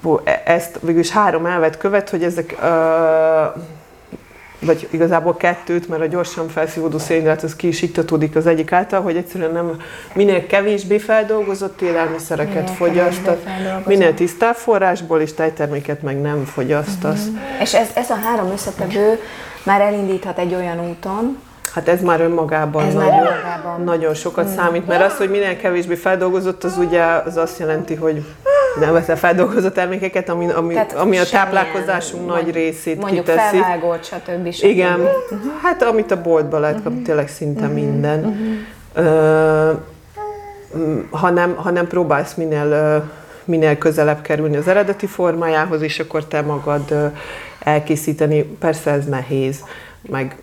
[0.01, 2.67] uh, ezt végülis három elvet követ, hogy ezek uh,
[4.59, 9.01] vagy igazából kettőt, mert a gyorsan felszívódó szénhidrát az ki is iktatódik az egyik által,
[9.01, 9.81] hogy egyszerűen nem
[10.13, 13.45] minél kevésbé feldolgozott élelmiszereket minél fogyasztat,
[13.85, 17.25] minél tisztább forrásból, és tejterméket meg nem fogyasztasz.
[17.25, 17.61] Uh-huh.
[17.61, 19.19] És ez, ez a három összetevő
[19.63, 21.37] már elindíthat egy olyan úton,
[21.73, 23.83] Hát ez már önmagában, ez nagyon, már önmagában.
[23.83, 24.55] nagyon sokat hmm.
[24.55, 28.25] számít, mert az, hogy minél kevésbé feldolgozott, az ugye az azt jelenti, hogy
[28.79, 33.57] nem veszel feldolgozott termékeket, ami, ami, Tehát ami a táplálkozásunk nagy részét mondjuk kiteszi.
[33.57, 34.51] Mondjuk felvágott, stb.
[34.51, 34.69] stb.
[34.69, 35.39] Igen, uh-huh.
[35.61, 37.05] hát amit a boltban lehet kapni, uh-huh.
[37.05, 37.75] tényleg szinte uh-huh.
[37.75, 38.25] minden.
[38.25, 38.43] Uh-huh.
[38.97, 39.77] Uh,
[41.09, 43.09] hanem, hanem próbálsz minél, uh,
[43.43, 47.11] minél közelebb kerülni az eredeti formájához, és akkor te magad uh,
[47.59, 48.43] elkészíteni.
[48.43, 49.63] Persze ez nehéz,
[50.01, 50.35] meg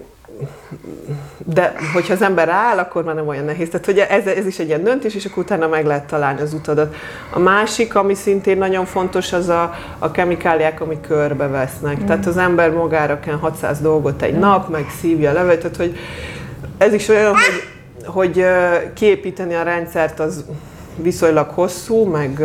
[1.44, 3.68] de hogyha az ember áll, akkor már nem olyan nehéz.
[3.68, 6.52] Tehát hogy ez, ez is egy ilyen döntés, és akkor utána meg lehet találni az
[6.52, 6.94] utadat.
[7.30, 12.02] A másik, ami szintén nagyon fontos, az a, a kemikáliák, amik körbevesznek.
[12.02, 12.06] Mm.
[12.06, 14.40] Tehát az ember magára kell 600 dolgot egy mm.
[14.40, 15.96] nap, meg szívja a levet, tehát hogy
[16.78, 17.62] ez is olyan, hogy,
[18.04, 18.44] hogy
[18.94, 20.44] kiépíteni a rendszert az
[20.96, 22.42] viszonylag hosszú, meg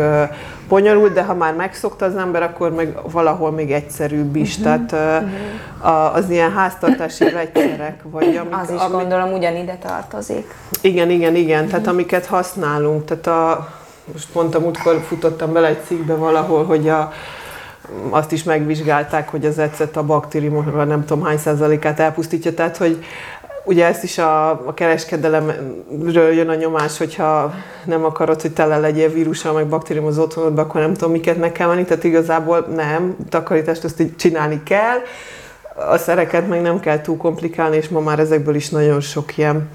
[0.68, 4.56] bonyolult, de ha már megszokta az ember, akkor meg valahol még egyszerűbb is.
[4.56, 4.86] Uh-huh.
[4.86, 5.24] Tehát
[5.82, 10.54] uh, az ilyen háztartási vegyszerek, vagy amik, Az is amik, gondolom ugyanide tartozik.
[10.80, 11.70] Igen, igen, igen, uh-huh.
[11.70, 13.04] tehát amiket használunk.
[13.04, 13.68] Tehát a,
[14.12, 17.12] most pont a múltkor futottam bele egy cikkbe valahol, hogy a,
[18.10, 23.04] azt is megvizsgálták, hogy az ecet a baktériumokra nem tudom hány százalékát elpusztítja, tehát hogy
[23.68, 27.54] ugye ezt is a, a kereskedelemről jön a nyomás, hogyha
[27.84, 31.52] nem akarod, hogy tele legyél vírussal, meg baktérium az otthonodban, akkor nem tudom, miket meg
[31.52, 34.98] kell venni, tehát igazából nem, takarítást azt így csinálni kell,
[35.90, 39.68] a szereket meg nem kell túl komplikálni, és ma már ezekből is nagyon sok ilyen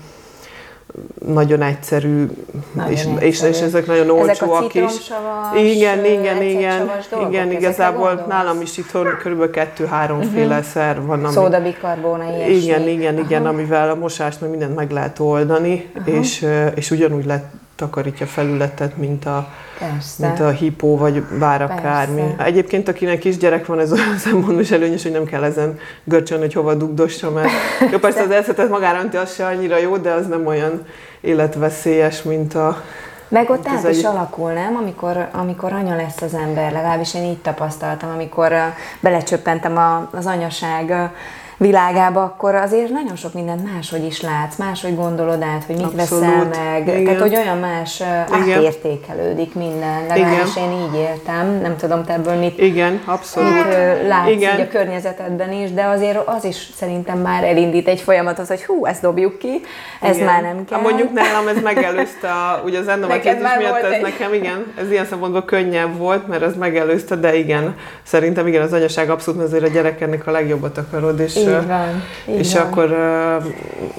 [1.26, 2.26] nagyon egyszerű,
[2.72, 3.26] nagyon és, egyszerű.
[3.26, 5.12] És, és ezek nagyon olcsóak is.
[5.56, 9.50] Igen, igen, igen, dolgok, igen, igazából nálam is itthon kb.
[9.50, 10.64] kettő-háromféle uh-huh.
[10.64, 11.26] szer van.
[11.26, 12.54] Ami, Szóda, bikarbóna, ilyesmi.
[12.54, 13.58] Igen, igen, igen, uh-huh.
[13.58, 16.16] amivel a mosást meg mindent meg lehet oldani, uh-huh.
[16.16, 19.48] és, és ugyanúgy lehet takarítja felületet, mint a,
[19.80, 20.28] Persze.
[20.28, 22.36] mint a hipó, vagy bár akármi.
[22.38, 26.54] Egyébként, akinek kisgyerek van, ez olyan szempontból is előnyös, hogy nem kell ezen görcsön, hogy
[26.54, 27.50] hova dugdossa, mert
[27.92, 30.86] jó, persze az elszetet magára önti, az se annyira jó, de az nem olyan
[31.22, 32.84] életveszélyes, mint a
[33.28, 34.06] meg ott át is egy...
[34.06, 34.76] alakul, nem?
[34.76, 38.54] Amikor, amikor anya lesz az ember, legalábbis én így tapasztaltam, amikor
[39.00, 41.12] belecsöppentem az anyaság
[41.58, 46.26] világába, akkor azért nagyon sok mindent máshogy is látsz, máshogy gondolod át, hogy mit Abszolút.
[46.26, 46.88] veszel meg.
[46.88, 47.04] Igen.
[47.04, 50.06] Tehát, hogy olyan más átértékelődik minden.
[50.08, 51.60] Legalábbis én így éltem.
[51.62, 53.54] Nem tudom, te ebből mit, Igen, abszolút.
[53.54, 54.60] mit látsz Igen.
[54.60, 59.02] a környezetedben is, de azért az is szerintem már elindít egy folyamatot, hogy hú, ezt
[59.02, 59.62] dobjuk ki,
[60.02, 60.28] ez igen.
[60.28, 60.78] már nem kell.
[60.78, 64.02] Ha mondjuk nálam ez megelőzte, a, ugye az endometriózis miatt ez egy...
[64.02, 68.74] nekem, igen, ez ilyen szempontból könnyebb volt, mert ez megelőzte, de igen, szerintem igen, az
[68.74, 72.64] anyaság abszolút, azért a gyerekennek a legjobbat akarod, és így van, így és van.
[72.64, 72.98] akkor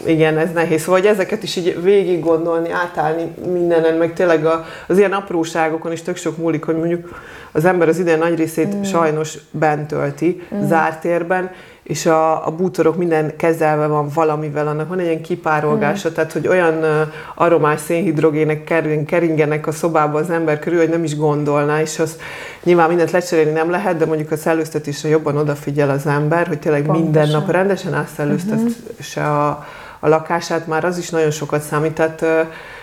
[0.07, 0.85] igen, ez nehéz.
[0.85, 4.47] Hogy ezeket is így végig gondolni, átállni mindenen, meg tényleg
[4.87, 7.21] az ilyen apróságokon is tök sok múlik, hogy mondjuk
[7.53, 8.83] az ember az ide nagy részét mm.
[8.83, 10.67] sajnos bent tölti, mm.
[10.67, 11.51] zárt térben,
[11.85, 16.13] és a, a bútorok minden kezelve van valamivel, annak van egy ilyen kipárolgása, mm.
[16.13, 17.01] tehát hogy olyan uh,
[17.35, 22.19] aromás szénhidrogének kering, keringenek a szobába az ember körül, hogy nem is gondolná, és az
[22.63, 26.83] nyilván mindent lecserélni nem lehet, de mondjuk a szellőztetésre jobban odafigyel az ember, hogy tényleg
[26.83, 27.05] Pontosan.
[27.05, 29.37] minden nap rendesen átszellőztesse uh-huh.
[29.37, 29.67] a,
[30.01, 31.93] a lakását, már az is nagyon sokat számít.
[31.93, 32.29] Tehát uh,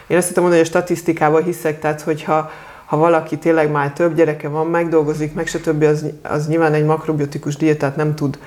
[0.07, 2.51] én azt hittem mondani, hogy a statisztikában hiszek, tehát hogyha
[2.85, 7.55] ha valaki tényleg már több gyereke van, megdolgozik, meg stb., az, az nyilván egy makrobiotikus
[7.55, 8.39] diétát nem tud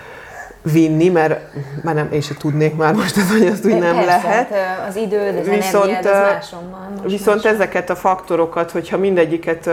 [0.73, 1.41] vinni, mert
[1.83, 4.49] már nem, én sem tudnék már most, ez, hogy azt úgy nem Persze, lehet.
[4.49, 7.03] Hát, az idő, az viszont, energiád, az máson van.
[7.07, 7.55] viszont máson.
[7.55, 9.71] ezeket a faktorokat, hogyha mindegyiket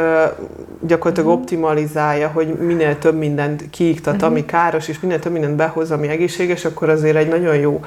[0.81, 1.41] gyakorlatilag uh-huh.
[1.41, 4.29] optimalizálja, hogy minél több mindent kiiktat, uh-huh.
[4.29, 7.79] ami káros, és minél több mindent behoz, ami egészséges, akkor azért egy nagyon jó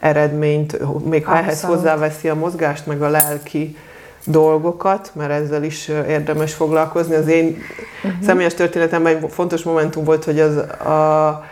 [0.00, 1.50] eredményt, még ha Abszolút.
[1.50, 3.76] ehhez hozzáveszi a mozgást, meg a lelki
[4.24, 7.14] dolgokat, mert ezzel is érdemes foglalkozni.
[7.14, 7.56] Az én
[8.04, 8.22] uh-huh.
[8.22, 11.44] személyes történetemben egy fontos momentum volt, hogy az a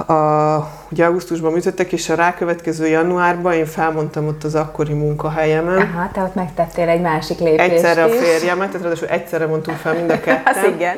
[0.00, 5.78] a, ugye augusztusban műtöttek, és a rákövetkező januárban én felmondtam ott az akkori munkahelyemen.
[5.78, 9.94] Aha, te ott megtettél egy másik lépést Egyszerre a férjemet, tehát ráadásul egyszerre mondtunk fel
[9.94, 10.64] mind a ketten.
[10.64, 10.96] Az igen.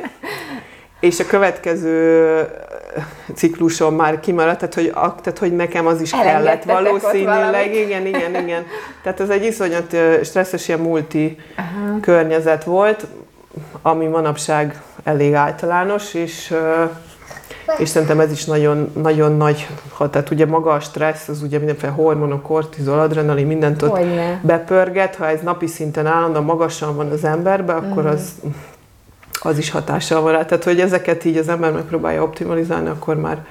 [0.99, 2.47] És a következő
[3.35, 7.75] cikluson már kimaradt, tehát hogy, tehát hogy nekem az is kellett valószínűleg.
[7.75, 8.65] Igen, igen, igen.
[9.03, 11.99] Tehát ez egy iszonyat stresszes ilyen multi Aha.
[12.01, 13.07] környezet volt,
[13.81, 16.53] ami manapság elég általános, és
[17.77, 20.11] és szerintem ez is nagyon, nagyon nagy hat.
[20.11, 24.39] Tehát ugye maga a stressz, az ugye mindenféle hormonok, kortizol, adrenalin, mindent ott Hogyne.
[24.43, 25.15] bepörget.
[25.15, 28.07] Ha ez napi szinten állandóan magasan van az emberben, akkor mm.
[28.07, 28.31] az,
[29.41, 30.45] az is hatással van rá.
[30.45, 33.45] Tehát, hogy ezeket így az ember megpróbálja optimalizálni, akkor már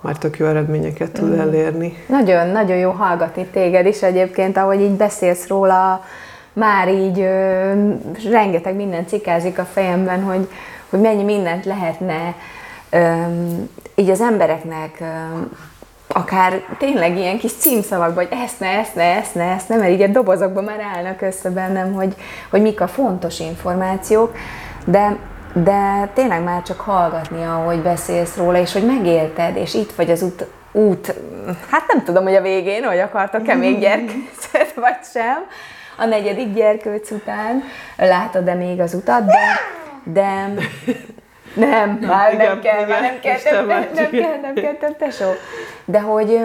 [0.00, 1.40] már tök jó eredményeket tud mm.
[1.40, 1.96] elérni.
[2.06, 6.04] Nagyon, nagyon jó hallgatni téged is egyébként, ahogy így beszélsz róla,
[6.52, 7.72] már így ö,
[8.30, 10.48] rengeteg minden cikázik a fejemben, hogy,
[10.90, 12.34] hogy mennyi mindent lehetne
[13.94, 15.02] így az embereknek
[16.12, 19.90] akár tényleg ilyen kis címszavakban, hogy ezt ne, ezt ne, ezt ne, ezt ne, mert
[19.90, 22.14] így a dobozokban már állnak össze bennem, hogy,
[22.50, 24.36] hogy mik a fontos információk,
[24.84, 25.16] de,
[25.52, 30.22] de tényleg már csak hallgatni, ahogy beszélsz róla, és hogy megélted, és itt vagy az
[30.22, 31.14] út, út
[31.70, 35.38] hát nem tudom, hogy a végén, hogy akartok-e még gyerkőcöt, vagy sem,
[35.96, 37.62] a negyedik gyerkőc után
[37.96, 39.60] látod-e még az utat, de,
[40.04, 40.52] de,
[41.54, 44.74] nem, már igen, nem kell, igen, már nem kell, több, nem, nem kell, nem kell
[44.74, 45.30] több tesó.
[45.84, 46.40] De hogy,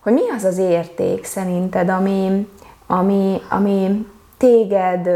[0.00, 2.48] hogy mi az az érték szerinted, ami,
[2.86, 5.08] ami, ami téged,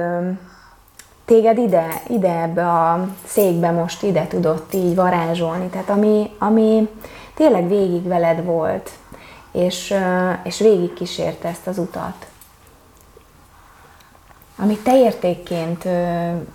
[1.25, 6.89] téged ide, ide ebbe a székbe most ide tudott így varázsolni, tehát ami, ami
[7.35, 8.91] tényleg végig veled volt,
[9.53, 9.95] és,
[10.43, 12.27] és végig kísérte ezt az utat.
[14.59, 15.85] Amit te értékként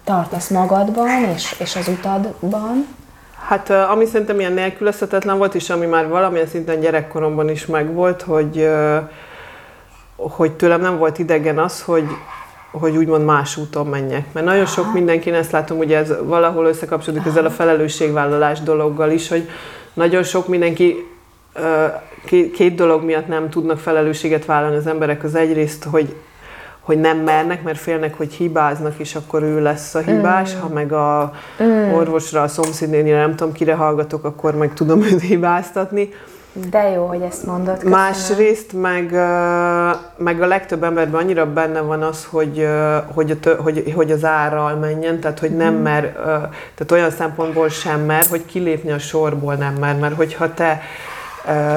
[0.03, 2.87] tartasz magadban és, és az utadban?
[3.47, 8.69] Hát ami szerintem ilyen nélkülözhetetlen volt, és ami már valamilyen szinten gyerekkoromban is megvolt, hogy,
[10.15, 12.05] hogy tőlem nem volt idegen az, hogy,
[12.71, 14.33] hogy úgymond más úton menjek.
[14.33, 14.71] Mert nagyon Aha.
[14.71, 19.49] sok mindenki ezt látom, hogy ez valahol összekapcsolódik ezzel a felelősségvállalás dologgal is, hogy
[19.93, 20.95] nagyon sok mindenki
[22.53, 25.23] két dolog miatt nem tudnak felelősséget vállalni az emberek.
[25.23, 26.15] Az egyrészt, hogy
[26.91, 30.59] hogy nem mernek, mert félnek, hogy hibáznak, és akkor ő lesz a hibás, mm.
[30.59, 31.31] ha meg a
[31.63, 31.91] mm.
[31.93, 36.09] orvosra, a szomszédnénire, nem tudom, kire hallgatok, akkor meg tudom őt hibáztatni.
[36.69, 37.73] De jó, hogy ezt mondod.
[37.73, 37.99] Köszönöm.
[37.99, 39.11] Másrészt meg,
[40.17, 42.67] meg a legtöbb emberben annyira benne van az, hogy,
[43.13, 45.81] hogy, a, hogy, hogy az árral menjen, tehát hogy nem mm.
[45.81, 46.13] mer,
[46.75, 50.81] tehát olyan szempontból sem mer, hogy kilépni a sorból nem mer, mert hogyha te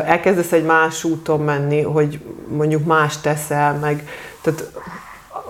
[0.06, 4.08] elkezdesz egy más úton menni, hogy mondjuk más teszel, meg
[4.44, 4.70] tehát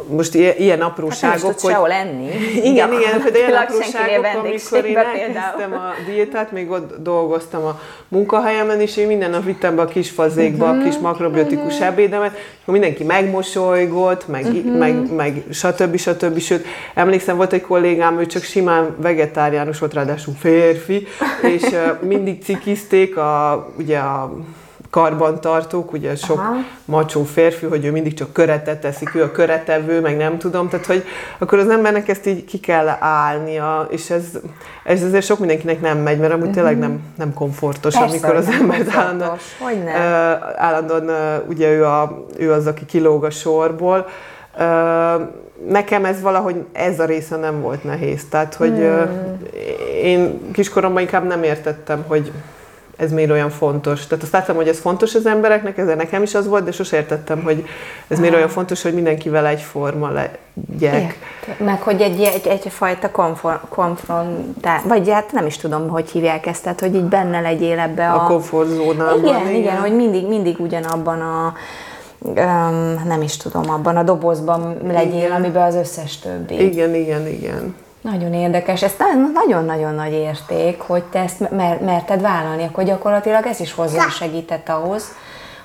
[0.08, 1.70] most ilyen, ilyen apróságok, hát hogy...
[1.70, 2.28] sehol enni.
[2.70, 7.80] Igen, ja, igen, hogy ilyen apróságok, amikor én elkezdtem a diétát, még ott dolgoztam a
[8.08, 11.86] munkahelyemen, és én minden nap vittem be a kis fazékba uh-huh, a kis makrobiotikus uh-huh.
[11.86, 14.78] ebédemet, akkor mindenki megmosolygott, meg, uh-huh.
[14.78, 15.96] meg, meg stb.
[15.96, 16.38] stb.
[16.38, 21.06] Sőt, emlékszem, volt egy kollégám, ő csak simán vegetáriánus volt, ráadásul férfi,
[21.42, 21.62] és
[22.00, 24.32] mindig cikizték a, ugye a
[24.94, 26.54] karbantartók, ugye sok Aha.
[26.84, 30.86] macsó férfi, hogy ő mindig csak köretet teszik, ő a köretevő, meg nem tudom, tehát
[30.86, 31.04] hogy
[31.38, 34.24] akkor az embernek ezt így ki kell állnia, és ez,
[34.84, 38.48] ez azért sok mindenkinek nem megy, mert amúgy tényleg nem, nem komfortos, Persze, amikor az
[38.60, 39.38] ember állandóan,
[40.56, 41.10] állandóan
[41.48, 44.06] ugye ő, a, ő az, aki kilóg a sorból,
[45.68, 48.24] nekem ez valahogy ez a része nem volt nehéz.
[48.28, 49.38] Tehát, hogy hmm.
[50.02, 52.32] én kiskoromban inkább nem értettem, hogy
[52.96, 54.06] ez miért olyan fontos.
[54.06, 56.98] Tehát azt láttam, hogy ez fontos az embereknek, ez nekem is az volt, de sosem
[56.98, 57.64] értettem, hogy
[58.08, 61.18] ez miért olyan fontos, hogy mindenkivel egyforma legyek.
[61.58, 63.10] Meg hogy egy, egy, egyfajta
[63.68, 68.10] konfrontál, vagy hát nem is tudom, hogy hívják ezt, tehát hogy így benne legyél ebbe
[68.10, 68.24] a...
[68.24, 69.24] A komfortzónában.
[69.24, 71.54] Igen, igen, igen, hogy mindig, mindig ugyanabban a
[72.18, 75.30] um, nem is tudom, abban a dobozban legyél, igen.
[75.30, 76.64] amiben az összes többi.
[76.64, 77.74] Igen, igen, igen.
[78.04, 78.94] Nagyon érdekes, ez
[79.34, 84.68] nagyon-nagyon nagy érték, hogy te ezt mer- merted vállalni, akkor gyakorlatilag ez is hozzá segített
[84.68, 85.12] ahhoz,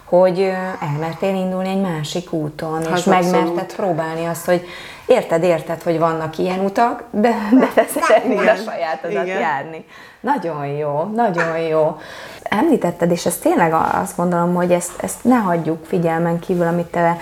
[0.04, 4.68] hogy elmertél indulni egy másik úton, hát és megmerted próbálni azt, hogy
[5.06, 9.40] érted, érted, hogy vannak ilyen utak, de, de te szeretnél a sajátodat Igen.
[9.40, 9.86] járni.
[10.20, 11.98] Nagyon jó, nagyon jó.
[12.44, 17.18] Említetted, és ez tényleg azt gondolom, hogy ezt, ezt ne hagyjuk figyelmen kívül, amit te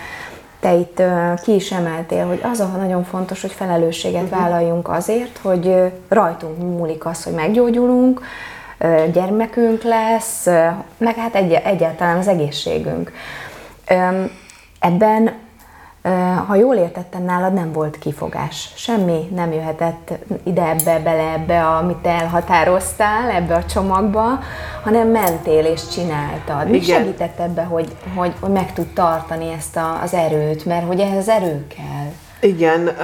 [0.59, 1.01] te itt
[1.43, 4.39] ki is emeltél, hogy az a nagyon fontos, hogy felelősséget uh-huh.
[4.39, 8.21] vállaljunk azért, hogy rajtunk múlik az, hogy meggyógyulunk,
[9.11, 10.45] gyermekünk lesz,
[10.97, 13.11] meg hát egy, egyáltalán az egészségünk.
[14.79, 15.33] Ebben
[16.47, 18.71] ha jól értettem, nálad nem volt kifogás.
[18.75, 24.39] Semmi nem jöhetett ide ebbe, bele ebbe, amit te elhatároztál, ebbe a csomagba,
[24.83, 26.69] hanem mentél és csináltad.
[26.69, 30.99] Mi segített ebbe, hogy, hogy, hogy meg tud tartani ezt a, az erőt, mert hogy
[30.99, 32.11] ehhez erő kell.
[32.39, 32.95] Igen,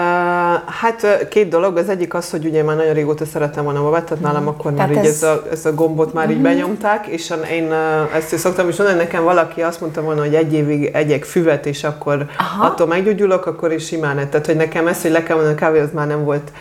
[0.65, 1.77] hát két dolog.
[1.77, 4.89] Az egyik az, hogy ugye már nagyon régóta szerettem volna babát, tehát nálam akkor tehát
[4.89, 5.05] már ez...
[5.05, 6.37] így ez a, ez a gombot már uh-huh.
[6.37, 7.73] így benyomták, és én
[8.13, 11.65] ezt is szoktam is mondani, nekem valaki azt mondta volna, hogy egy évig egyek füvet,
[11.65, 12.65] és akkor Aha.
[12.65, 14.15] attól meggyógyulok, akkor is simán.
[14.29, 16.51] Tehát, hogy nekem ez, hogy le kell mondani a kávé, az már nem volt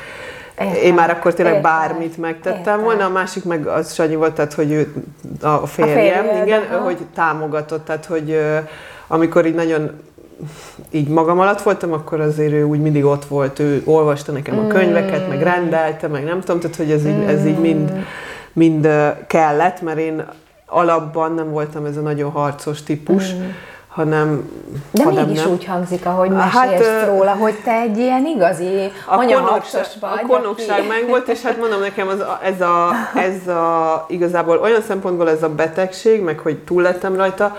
[0.58, 0.82] Értem.
[0.82, 1.70] Én már akkor tényleg Értem.
[1.70, 2.80] bármit megtettem Értem.
[2.80, 4.92] volna, a másik meg az Sanyi volt, tehát, hogy ő,
[5.40, 6.84] a férjem, a férjem igen, aha.
[6.84, 8.40] hogy támogatott, tehát, hogy
[9.06, 9.90] amikor így nagyon
[10.90, 14.66] így magam alatt voltam, akkor azért ő úgy mindig ott volt, ő olvasta nekem a
[14.66, 15.28] könyveket, mm.
[15.28, 17.92] meg rendelte, meg nem tudom, tehát hogy ez így, ez így mind,
[18.52, 18.88] mind
[19.26, 20.24] kellett, mert én
[20.66, 23.42] alapban nem voltam ez a nagyon harcos típus, mm.
[23.88, 24.50] hanem...
[24.90, 25.52] De hanem mégis nem.
[25.52, 30.20] úgy hangzik, ahogy mesélsz hát, róla, hogy te egy ilyen igazi anyaharcos vagy.
[30.22, 34.82] A konokság meg volt, és hát mondom nekem, az, ez, a, ez a, igazából olyan
[34.82, 37.56] szempontból ez a betegség, meg hogy túl lettem rajta,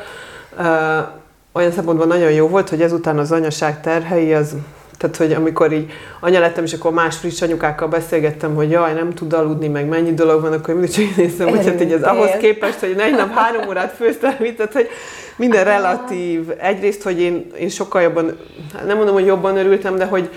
[1.54, 4.56] olyan szempontból nagyon jó volt, hogy ezután az anyaság terhei az
[4.98, 9.14] tehát, hogy amikor így anya lettem, és akkor más friss anyukákkal beszélgettem, hogy jaj, nem
[9.14, 12.30] tud aludni, meg mennyi dolog van, akkor mindig csak néztem, hogy hát így az ahhoz
[12.40, 14.90] képest, hogy egy nap három órát főztem, tehát, hogy
[15.36, 16.50] minden relatív.
[16.58, 18.38] Egyrészt, hogy én, én sokkal jobban,
[18.86, 20.30] nem mondom, hogy jobban örültem, de hogy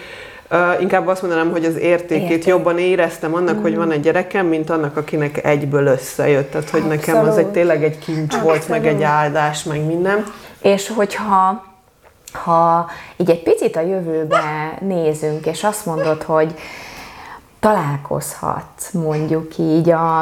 [0.51, 2.47] Uh, inkább azt mondanám, hogy az értékét Érték.
[2.47, 3.63] jobban éreztem annak, mm.
[3.63, 6.51] hogy van egy gyerekem, mint annak, akinek egyből összejött.
[6.51, 7.07] Tehát, hogy Abszolút.
[7.07, 8.45] nekem az egy tényleg egy kincs Abszolút.
[8.45, 10.25] volt, meg egy áldás, meg minden.
[10.61, 11.65] És hogyha
[12.33, 16.55] ha így egy picit a jövőbe nézünk, és azt mondod, hogy
[17.61, 20.21] találkozhatsz mondjuk így a,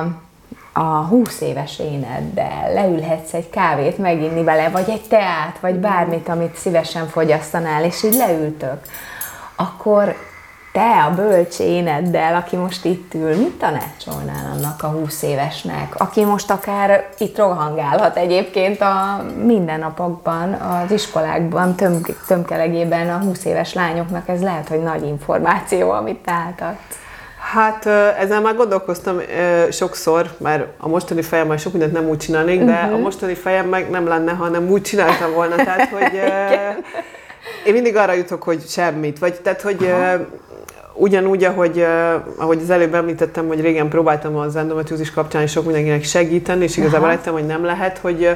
[0.72, 6.56] a 20 éves éneddel, leülhetsz egy kávét meginni vele, vagy egy teát, vagy bármit, amit
[6.56, 8.80] szívesen fogyasztanál, és így leültök,
[9.56, 10.16] akkor
[10.74, 16.24] te a bölcs éneddel, aki most itt ül, mit tanácsolnál annak a 20 évesnek, aki
[16.24, 24.28] most akár itt rohangálhat egyébként a mindennapokban, az iskolákban, töm, tömkelegében a 20 éves lányoknak,
[24.28, 26.98] ez lehet, hogy nagy információ, amit te átadsz.
[27.52, 27.86] Hát
[28.18, 29.20] ezzel már gondolkoztam
[29.70, 32.94] sokszor, mert a mostani fejem már sok mindent nem úgy csinálnék, de uh-huh.
[32.94, 35.54] a mostani fejem meg nem lenne, ha nem úgy csináltam volna.
[35.54, 36.12] Tehát, hogy
[37.66, 39.18] én mindig arra jutok, hogy semmit.
[39.18, 40.42] Vagy, tehát, hogy Aha
[40.94, 41.84] ugyanúgy, ahogy,
[42.36, 46.76] ahogy az előbb említettem, hogy régen próbáltam az endometriózis kapcsán is sok mindenkinek segíteni, és
[46.76, 48.28] igazából láttam, hogy nem lehet, hogy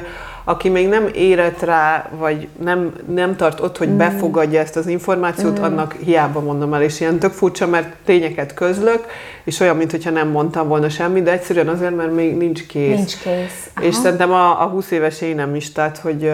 [0.43, 3.97] aki még nem érett rá, vagy nem, nem tart ott, hogy mm.
[3.97, 5.63] befogadja ezt az információt, mm.
[5.63, 9.05] annak hiába mondom el, és ilyen tök furcsa, mert tényeket közlök,
[9.43, 12.95] és olyan, mintha nem mondtam volna semmit, de egyszerűen azért, mert még nincs kész.
[12.95, 13.69] Nincs kész.
[13.75, 13.85] Aha.
[13.85, 16.31] És szerintem a, a 20 éves énem is, tehát, hogy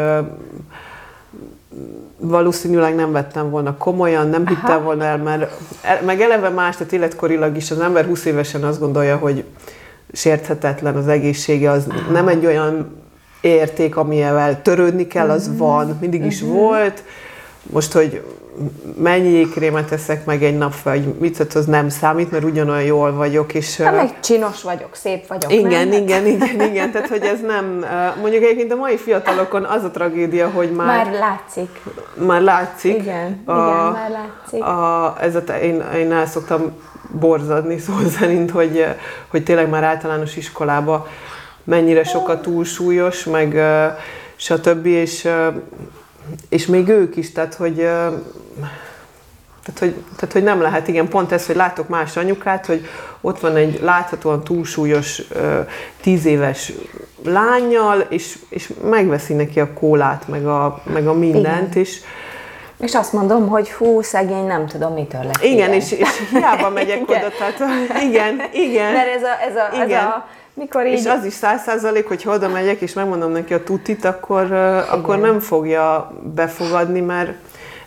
[2.17, 5.51] valószínűleg nem vettem volna komolyan, nem hittem volna el, mert
[6.05, 9.43] meg eleve más, tehát életkorilag is az ember 20 évesen azt gondolja, hogy
[10.13, 12.11] sérthetetlen az egészsége, az Aha.
[12.11, 13.03] nem egy olyan
[13.41, 15.57] érték, amivel törődni kell, az uh-huh.
[15.57, 16.57] van, mindig is uh-huh.
[16.57, 17.03] volt.
[17.63, 18.23] Most, hogy
[18.97, 23.53] mennyi ékrémet eszek meg egy nap, vagy mit az nem számít, mert ugyanolyan jól vagyok.
[23.53, 25.53] És, hát meg csinos vagyok, szép vagyok.
[25.53, 26.01] Igen, nem?
[26.01, 27.85] igen, igen, igen, tehát hogy ez nem,
[28.21, 31.05] mondjuk egyébként a mai fiatalokon az a tragédia, hogy már...
[31.05, 31.81] Már látszik.
[32.13, 32.95] Már látszik.
[32.95, 34.63] Igen, a, igen, már látszik.
[34.63, 36.71] A, ez a, én, én el szoktam
[37.19, 38.85] borzadni szó szerint, hogy,
[39.27, 41.07] hogy tényleg már általános iskolába
[41.63, 43.61] mennyire sok a túlsúlyos, meg
[44.35, 44.85] stb.
[44.85, 45.27] és
[46.49, 51.45] és még ők is, tehát hogy, tehát, hogy, tehát, hogy nem lehet, igen, pont ez,
[51.45, 52.87] hogy látok más anyukát, hogy
[53.21, 55.21] ott van egy láthatóan túlsúlyos
[56.01, 56.71] tíz éves
[57.23, 61.83] lányjal, és, és megveszi neki a kólát, meg a, meg a mindent, igen.
[61.83, 62.01] és
[62.79, 67.01] és azt mondom, hogy hú, szegény, nem tudom, mitől lett Igen, és, és hiába megyek
[67.01, 67.23] igen.
[67.23, 67.59] oda, tehát
[68.03, 68.93] igen, igen.
[68.93, 69.99] Mert ez a, ez a, igen.
[69.99, 70.99] ez a mikor így...
[70.99, 74.51] És az is száz százalék, hogy oda megyek, és megmondom neki a tutit, akkor,
[74.91, 77.31] akkor nem fogja befogadni, mert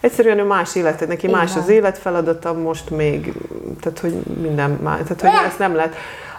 [0.00, 1.38] egyszerűen ő más életet, neki Igen.
[1.38, 3.32] más az életfeladata most még,
[3.80, 5.94] tehát hogy minden más, tehát hogy ezt nem lehet.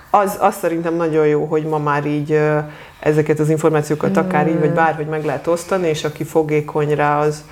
[0.10, 2.40] Az, az szerintem nagyon jó, hogy ma már így
[3.00, 7.44] ezeket az információkat akár így, vagy bárhogy meg lehet osztani, és aki fogékony rá, az,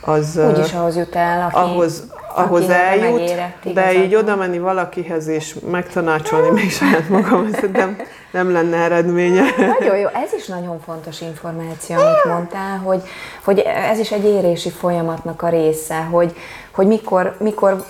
[0.00, 3.34] az Úgyis ahhoz jut el, aki, ahhoz, ahhoz eljut,
[3.72, 7.96] de így oda menni valakihez és megtanácsolni még saját magam, szerintem
[8.30, 9.42] nem lenne eredménye.
[9.78, 13.02] Nagyon jó, ez is nagyon fontos információ, amit mondtál, hogy,
[13.44, 16.36] hogy ez is egy érési folyamatnak a része, hogy,
[16.70, 17.84] hogy mikor, mikor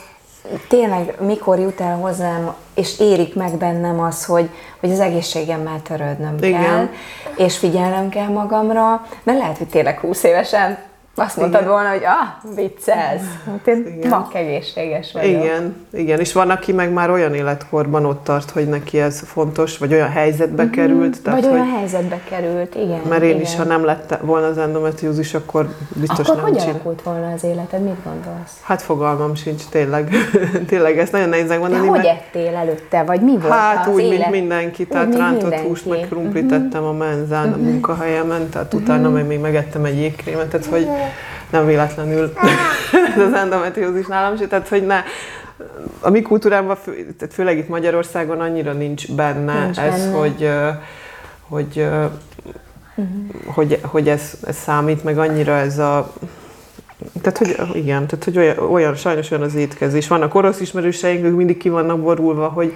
[0.69, 4.49] tényleg mikor jut el hozzám, és érik meg bennem az, hogy,
[4.81, 6.63] hogy az egészségemmel törődnöm Igen.
[6.63, 6.89] kell,
[7.37, 10.79] és figyelnem kell magamra, mert lehet, hogy tényleg 20 évesen
[11.15, 11.73] azt mondtad igen.
[11.73, 15.29] volna, hogy ah, viccelsz, hát én ma egészséges vagyok.
[15.29, 19.79] Igen, igen, és van, aki meg már olyan életkorban ott tart, hogy neki ez fontos,
[19.79, 20.73] vagy olyan helyzetbe mm-hmm.
[20.73, 21.23] került.
[21.23, 23.01] Tehát, vagy olyan hogy, helyzetbe került, igen.
[23.09, 23.41] Mert én igen.
[23.41, 27.45] is, ha nem lett volna az endometriózis, akkor biztos akkor nem hogy alakult volna az
[27.45, 28.53] életed, mit gondolsz?
[28.63, 30.15] Hát fogalmam sincs, tényleg.
[30.69, 31.83] tényleg, ezt nagyon nehéz megmondani.
[31.83, 32.19] De hogy mert...
[32.19, 34.19] ettél előtte, vagy mi volt Hát az úgy, élet?
[34.19, 35.67] mint mindenki, tehát úgy, rántott mindenki.
[35.67, 36.65] húst, meg krumplit uh-huh.
[36.65, 37.55] ettem a menzán, uh-huh.
[37.55, 37.71] a mhm.
[37.71, 38.83] munkahelyemen, tehát uh-huh.
[38.83, 40.89] utána meg még megettem egy jégkrémet, tehát hogy
[41.51, 42.33] nem véletlenül
[43.29, 45.03] az endometriózis nálam, és tehát hogy ne,
[46.01, 50.17] a mi kultúrámban, fő, tehát főleg itt Magyarországon annyira nincs benne nincs ez, benne.
[50.17, 50.51] hogy,
[51.49, 51.87] hogy,
[52.95, 53.07] uh-huh.
[53.47, 56.13] hogy, hogy ez, ez számít, meg annyira ez a
[57.23, 60.09] tehát, hogy igen, tehát, hogy olyan, olyan, sajnos olyan az étkezés.
[60.09, 62.73] Vannak orosz ismerőseink, ők mindig ki vannak borulva, hogy,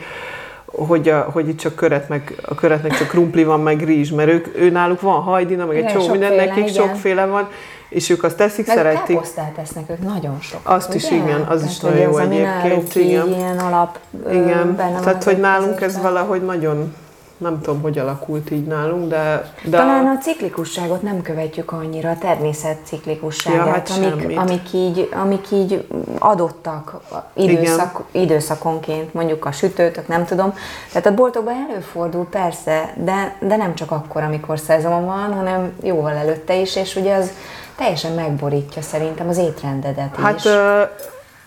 [0.64, 4.29] hogy, a, hogy itt csak köret, meg, a köretnek csak krumpli van, meg rizs, mert
[4.29, 6.68] ők, ő náluk van hajdina, meg egy csomó minden, nekik igen.
[6.68, 7.49] sokféle van,
[7.89, 9.20] és ők azt teszik, Meg szeretik.
[9.37, 10.61] Meg tesznek ők nagyon sok.
[10.62, 10.97] Azt ugye?
[10.97, 12.95] is, igen, az Tehát, is nagyon jó egyébként.
[12.95, 13.28] Igen.
[13.28, 13.99] Ilyen alap
[14.30, 16.95] Igen, tehát hogy nálunk ez valahogy nagyon
[17.37, 19.53] nem tudom, hogy alakult így nálunk, de...
[19.64, 25.09] de Talán a ciklikusságot nem követjük annyira, a természet ciklikusságát, ja, hát amik, amik, így,
[25.12, 25.87] amik így
[26.18, 27.01] adottak
[27.34, 30.55] időszak, időszakonként, mondjuk a sütőtök, nem tudom.
[30.93, 36.12] Tehát a boltokban előfordul persze, de, de nem csak akkor, amikor szezon van, hanem jóval
[36.12, 37.30] előtte is, és ugye az
[37.77, 40.45] teljesen megborítja szerintem az étrendedet hát, is.
[40.47, 40.91] Hát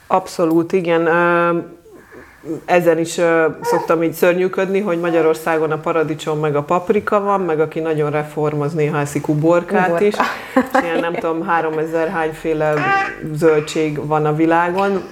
[0.07, 1.07] abszolút, igen
[2.65, 3.25] ezen is uh,
[3.61, 8.61] szoktam így szörnyűködni, hogy Magyarországon a paradicsom meg a paprika van, meg aki nagyon reform,
[8.61, 10.05] az néha eszik uborkát Uborka.
[10.05, 10.15] is.
[10.55, 12.73] És ilyen nem tudom, 3000 hányféle
[13.33, 15.03] zöldség van a világon,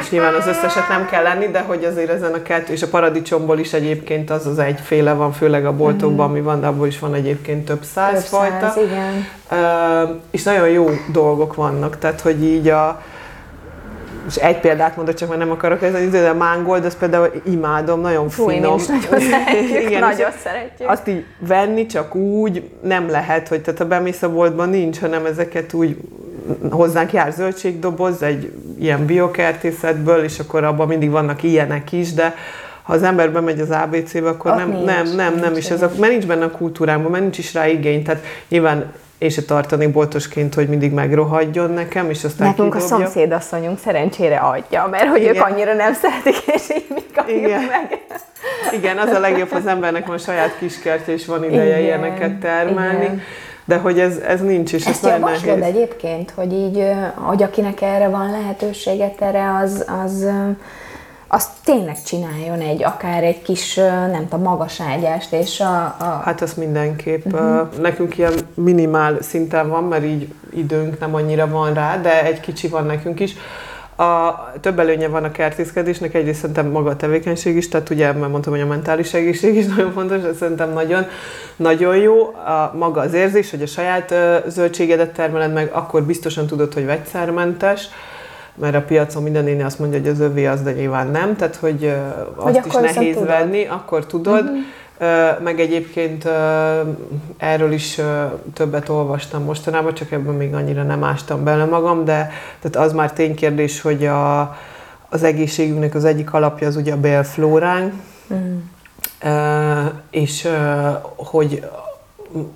[0.00, 2.88] és nyilván az összeset nem kell lenni, de hogy azért ezen a kettő, és a
[2.88, 6.98] paradicsomból is egyébként az az egyféle van, főleg a boltokban, ami van, de abból is
[6.98, 8.68] van egyébként több száz több fajta.
[8.68, 9.26] Száz, igen.
[9.50, 13.02] Uh, és nagyon jó dolgok vannak, tehát hogy így a
[14.26, 18.00] és egy példát mondok, csak mert nem akarok ez de a mángold, azt például imádom,
[18.00, 18.72] nagyon Fú, finom.
[18.72, 20.88] Én is nagyon szeretjük, Igen, nagyon szeretjük.
[20.88, 25.26] Azt így venni csak úgy nem lehet, hogy tehát a bemész a boltban nincs, hanem
[25.26, 25.96] ezeket úgy
[26.70, 32.34] hozzánk jár zöldségdoboz, egy ilyen biokertészetből, és akkor abban mindig vannak ilyenek is, de
[32.82, 35.70] ha az ember bemegy az ABC-be, akkor Ott nem, nincs, nem, nem, nem, nincs, és
[35.70, 38.92] ez a, mert nincs benne a kultúrámban, mert nincs is rá igény, tehát nyilván
[39.22, 42.96] én se tartanék boltosként, hogy mindig megrohadjon nekem, és aztán Nekünk kidobja.
[42.96, 45.34] a szomszédasszonyunk szerencsére adja, mert hogy Igen.
[45.34, 47.60] ők annyira nem szeretik, és így mi kapjuk Igen.
[47.62, 47.98] meg.
[48.72, 51.80] Igen, az a legjobb, az embernek van saját kiskertje, és van ideje Igen.
[51.80, 53.04] ilyeneket termelni.
[53.04, 53.20] Igen.
[53.64, 55.74] De hogy ez, ez nincs, és Ezt ez nagyon nehéz.
[55.74, 60.26] egyébként, hogy így, hogy akinek erre van lehetőséget, erre az, az
[61.34, 63.74] azt tényleg csináljon egy, akár egy kis,
[64.10, 65.84] nem tudom, magas ágyást, és a...
[65.98, 66.20] a...
[66.24, 67.24] Hát az mindenképp.
[67.24, 67.78] Uh-huh.
[67.80, 72.68] Nekünk ilyen minimál szinten van, mert így időnk nem annyira van rá, de egy kicsi
[72.68, 73.34] van nekünk is.
[73.96, 78.30] A, több előnye van a kertészkedésnek, egyrészt szerintem maga a tevékenység is, tehát ugye mert
[78.30, 81.06] mondtam, hogy a mentális egészség is nagyon fontos, de szerintem nagyon,
[81.56, 82.26] nagyon jó.
[82.26, 86.84] A, maga az érzés, hogy a saját ö, zöldségedet termeled meg, akkor biztosan tudod, hogy
[86.84, 87.88] vegyszermentes,
[88.54, 91.56] mert a piacon minden néni azt mondja, hogy az övé az, de nyilván nem, tehát
[91.56, 91.94] hogy
[92.36, 93.28] azt hogy is nehéz tudod.
[93.28, 94.42] venni, akkor tudod.
[94.42, 94.58] Uh-huh.
[95.42, 96.28] Meg egyébként
[97.36, 98.00] erről is
[98.54, 102.30] többet olvastam mostanában, csak ebben még annyira nem ástam bele magam, de
[102.60, 104.56] tehát az már ténykérdés, hogy a,
[105.08, 107.92] az egészségünknek az egyik alapja az ugye a bélflóránk,
[108.28, 109.92] uh-huh.
[110.10, 110.48] és
[111.16, 111.68] hogy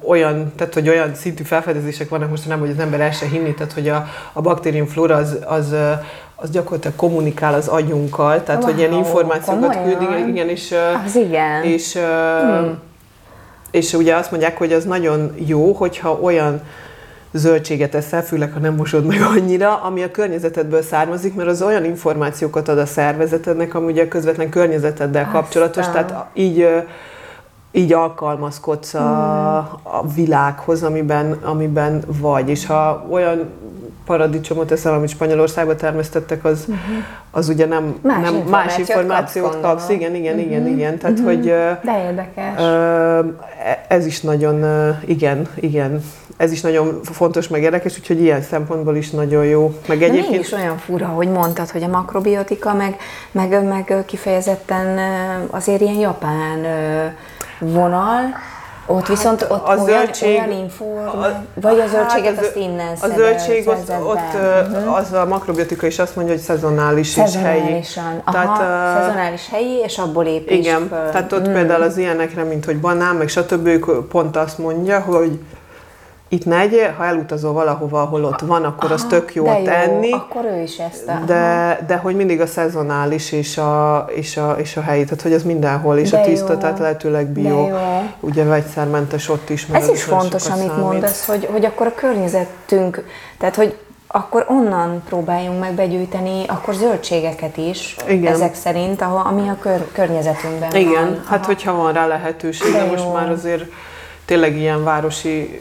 [0.02, 3.72] olyan, tehát hogy olyan szintű felfedezések vannak mostanában, hogy az ember el se hinni, tehát
[3.72, 5.74] hogy a, a baktériumflóra az, az,
[6.34, 10.74] az gyakorlatilag kommunikál az agyunkkal, tehát wow, hogy ilyen információkat küld, igen, igen, és,
[11.04, 11.62] az igen.
[11.62, 12.78] És, hmm.
[13.70, 16.60] és ugye azt mondják, hogy az nagyon jó, hogyha olyan
[17.32, 21.84] zöldséget eszel, főleg ha nem mosod meg annyira, ami a környezetedből származik, mert az olyan
[21.84, 25.40] információkat ad a szervezetednek, ami ugye a közvetlen környezeteddel Aztán.
[25.40, 26.68] kapcsolatos, tehát így
[27.76, 29.98] így alkalmazkodsz a, hmm.
[29.98, 32.48] a világhoz, amiben, amiben vagy.
[32.48, 33.44] És ha olyan
[34.04, 37.04] paradicsomot eszel, amit Spanyolországban termesztettek, az, uh-huh.
[37.30, 39.62] az ugye nem más, nem, információt más információt kapsz.
[39.62, 39.88] kapsz.
[39.88, 40.50] Igen, igen, uh-huh.
[40.50, 40.98] igen, igen.
[40.98, 41.34] Tehát, uh-huh.
[41.34, 41.44] hogy...
[41.82, 42.60] De érdekes.
[43.88, 44.64] Ez is nagyon,
[45.04, 46.02] igen, igen.
[46.36, 49.74] Ez is nagyon fontos, meg érdekes, úgyhogy ilyen szempontból is nagyon jó.
[49.88, 50.32] Meg egyébként...
[50.32, 52.96] De is olyan fura, hogy mondtad, hogy a makrobiotika, meg,
[53.30, 54.98] meg, meg kifejezetten
[55.50, 56.64] azért ilyen japán
[57.58, 58.34] vonal,
[58.86, 61.20] ott viszont hát ott a olyan, zöldség, olyan inform,
[61.54, 64.94] vagy a zöldséget hát az, azt innen A zöldség ott, ott uh-huh.
[64.94, 67.76] az a makrobiotika is azt mondja, hogy szezonális, szezonálisan.
[67.76, 68.20] és helyi.
[68.24, 70.58] Aha, tehát, szezonális helyi, és abból épít.
[70.58, 71.10] Igen, föl.
[71.10, 71.52] tehát ott mm.
[71.52, 73.68] például az ilyenekre, mint hogy banán, meg stb.
[74.08, 75.38] pont azt mondja, hogy
[76.28, 79.64] itt ne egyél, ha elutazol valahova, ahol ott van, akkor az tök jó, de jó
[79.64, 80.12] tenni.
[80.12, 81.08] akkor ő is ezt.
[81.08, 81.24] A...
[81.26, 85.32] De, de hogy mindig a szezonális és a, és a, és a helyi, tehát hogy
[85.32, 86.58] az mindenhol, és de a tiszta, jó.
[86.58, 87.68] tehát lehetőleg bio,
[88.20, 89.66] ugye vegyszermentes ott is.
[89.72, 90.82] Ez is fontos, amit számít.
[90.82, 93.04] mondasz, hogy, hogy akkor a környezetünk,
[93.38, 98.32] tehát hogy akkor onnan próbáljunk meg begyűjteni akkor zöldségeket is, Igen.
[98.32, 101.22] ezek szerint, ahol, ami a kör, környezetünkben Igen, van.
[101.26, 101.46] hát Aha.
[101.46, 103.64] hogyha van rá lehetőség, de, de most már azért
[104.26, 105.60] tényleg ilyen városi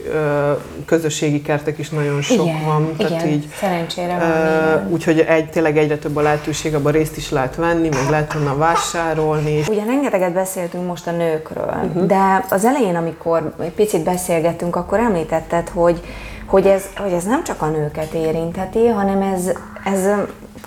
[0.86, 2.96] közösségi kertek is nagyon sok igen, van.
[2.96, 4.92] Tehát igen, így, szerencsére van.
[4.92, 8.58] Úgyhogy egy, tényleg egyre több a lehetőség, abban részt is lehet venni, meg lehet onnan
[8.58, 9.62] vásárolni.
[9.68, 12.06] Ugye rengeteget beszéltünk most a nőkről, uh-huh.
[12.06, 16.00] de az elején, amikor egy picit beszélgettünk, akkor említetted, hogy,
[16.46, 19.52] hogy, ez, hogy ez nem csak a nőket érintheti, hanem ez,
[19.84, 20.08] ez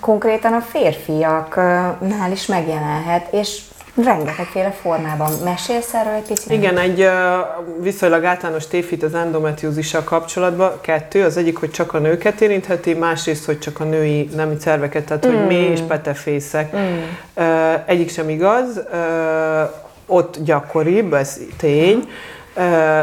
[0.00, 3.60] konkrétan a férfiaknál is megjelenhet, és
[3.94, 5.32] rengetegféle formában.
[5.44, 6.52] Mesélsz erről egy picit?
[6.52, 7.08] Igen, egy
[7.80, 10.72] viszonylag általános tévhit az endometriózissal kapcsolatban.
[10.80, 15.04] Kettő, az egyik, hogy csak a nőket érintheti, másrészt, hogy csak a női nemi szerveket,
[15.04, 15.36] tehát mm.
[15.36, 16.76] hogy mély és petefészek.
[16.76, 16.98] Mm.
[17.86, 18.80] Egyik sem igaz,
[20.06, 22.08] ott gyakoribb, ez tény.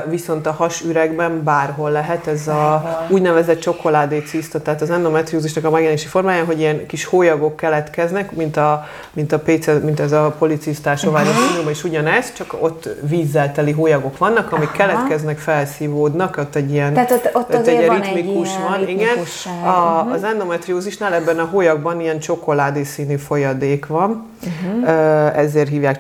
[0.10, 6.08] Viszont a hasüregben bárhol lehet ez a úgynevezett csokoládé ciszta, tehát az endometriózisnak a megjelenési
[6.08, 11.04] formája, hogy ilyen kis hólyagok keletkeznek, mint a, mint a PC, mint ez a policisztás
[11.04, 11.72] ovárius uh-huh.
[11.72, 14.78] is ugyanez, csak ott vízzel teli hólyagok vannak, amik Aha.
[14.78, 19.18] keletkeznek, felszívódnak, ott egy ilyen, tehát ott, ott, ott egy, van ritmikus egy van, igen.
[19.66, 20.14] A, uh-huh.
[20.14, 25.38] Az endometriózisnál ebben a hólyagban ilyen csokoládé színű folyadék van, uh-huh.
[25.38, 25.98] ezért hívják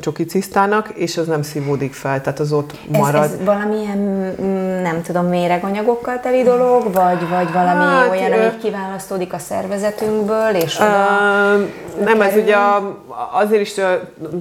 [0.00, 3.22] csokicisztának, és az nem szívódik fel, tehát az ott marad.
[3.22, 8.56] Ez, ez valamilyen, mm, nem tudom, méreganyagokkal teli dolog, vagy, vagy valami hát, olyan, ami
[8.62, 12.56] kiválasztódik a szervezetünkből, és oda uh, Nem, ez ugye
[13.32, 13.74] azért is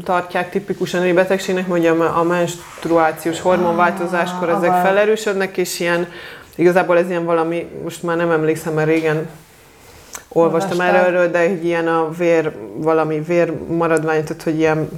[0.03, 6.07] tartják tipikusan a betegségnek, hogy a menstruációs hormonváltozáskor ah, ezek felerősödnek, és ilyen
[6.57, 9.27] Igazából ez ilyen valami, most már nem emlékszem, mert régen
[10.27, 14.89] olvastam erről, de egy ilyen a vér, valami vér maradvány, tehát hogy ilyen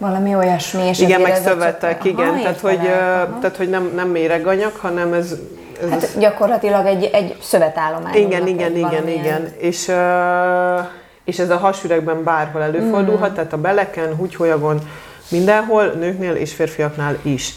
[0.00, 2.78] valami olyasmi, és igen, meg szövetek, igen, aha, tehát, hogy,
[3.40, 5.34] tehát hogy nem, nem méreganyag, hanem ez,
[5.82, 8.14] ez hát gyakorlatilag egy, egy szövetállomány.
[8.14, 9.24] Igen, igen, igen, valamilyen...
[9.24, 9.92] igen, és,
[11.24, 13.34] és ez a hasüregben bárhol előfordulhat, mm.
[13.34, 14.80] tehát a beleken, húgyholyagon,
[15.28, 17.54] mindenhol, nőknél és férfiaknál is.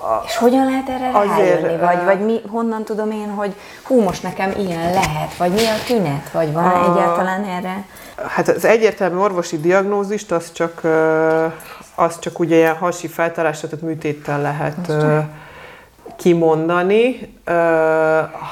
[0.00, 1.84] A, és hogyan lehet erre azért, rájönni?
[1.84, 5.36] Vagy, vagy mi, honnan tudom én, hogy hú, most nekem ilyen lehet?
[5.36, 6.30] Vagy mi a tünet?
[6.32, 7.84] Vagy van a, egyáltalán erre?
[8.26, 10.80] Hát az egyértelmű orvosi diagnózist az csak,
[11.94, 14.92] az csak ugye ilyen hasi feltárásra, tehát műtéttel lehet
[16.16, 17.34] kimondani.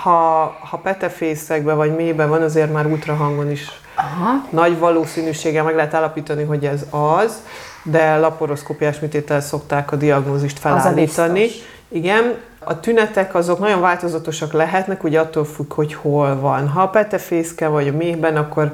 [0.03, 4.47] Ha, ha petefészekben vagy mélyben van, azért már ultrahangon is Aha.
[4.51, 7.43] nagy valószínűséggel meg lehet állapítani, hogy ez az
[7.91, 11.49] de laporoszkópiás műtéttel szokták a diagnózist felállítani.
[11.89, 16.69] Igen, a tünetek azok nagyon változatosak lehetnek, ugye attól függ, hogy hol van.
[16.69, 18.73] Ha a petefészke vagy a méhben, akkor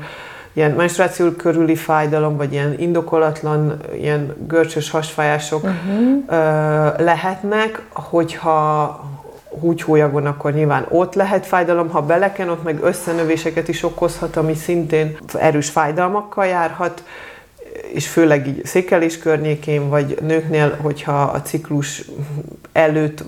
[0.53, 6.24] ilyen menstruáció körüli fájdalom, vagy ilyen indokolatlan, ilyen görcsös hasfájások uh-huh.
[6.98, 9.00] lehetnek, hogyha
[9.61, 15.16] húgyhólyagon, akkor nyilván ott lehet fájdalom, ha beleken, ott meg összenövéseket is okozhat, ami szintén
[15.34, 17.03] erős fájdalmakkal járhat
[17.95, 22.05] és főleg így székelés környékén, vagy nőknél, hogyha a ciklus
[22.72, 23.24] előtt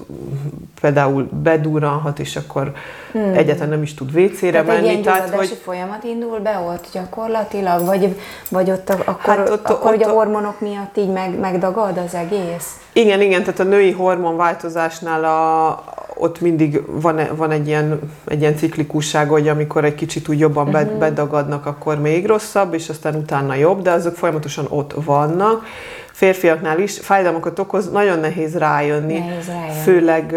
[0.81, 2.73] például bedurranhat, és akkor
[3.13, 3.35] hmm.
[3.35, 4.89] egyáltalán nem is tud WC-re tehát menni.
[4.89, 9.91] Egy tehát, hogy folyamat indul be ott gyakorlatilag, vagy, vagy ott, akkor, hát ott, akkor
[9.91, 12.79] ott, ugye a hormonok miatt így meg, megdagad az egész?
[12.93, 15.69] Igen, igen, tehát a női hormonváltozásnál a,
[16.15, 20.69] ott mindig van, van egy, ilyen, egy ilyen ciklikusság, hogy amikor egy kicsit úgy jobban
[20.69, 20.99] uh-huh.
[20.99, 25.65] bedagadnak, akkor még rosszabb, és aztán utána jobb, de azok folyamatosan ott vannak.
[26.13, 29.81] Férfiaknál is fájdalmakat okoz, nagyon nehéz rájönni, nehéz rájönni.
[29.83, 30.35] főleg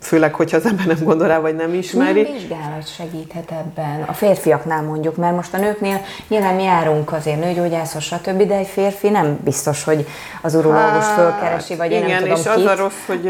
[0.00, 2.20] főleg, hogyha az ember nem gondol rá, vagy nem ismeri.
[2.20, 4.02] Milyen vizsgálat segíthet ebben?
[4.06, 8.66] A férfiaknál mondjuk, mert most a nőknél nyilván mi járunk azért nőgyógyászos, stb., de egy
[8.66, 10.06] férfi nem biztos, hogy
[10.42, 12.52] az urológus hát, fölkeresi, vagy igen, én nem tudom és kit.
[12.52, 13.28] az a rossz, hogy,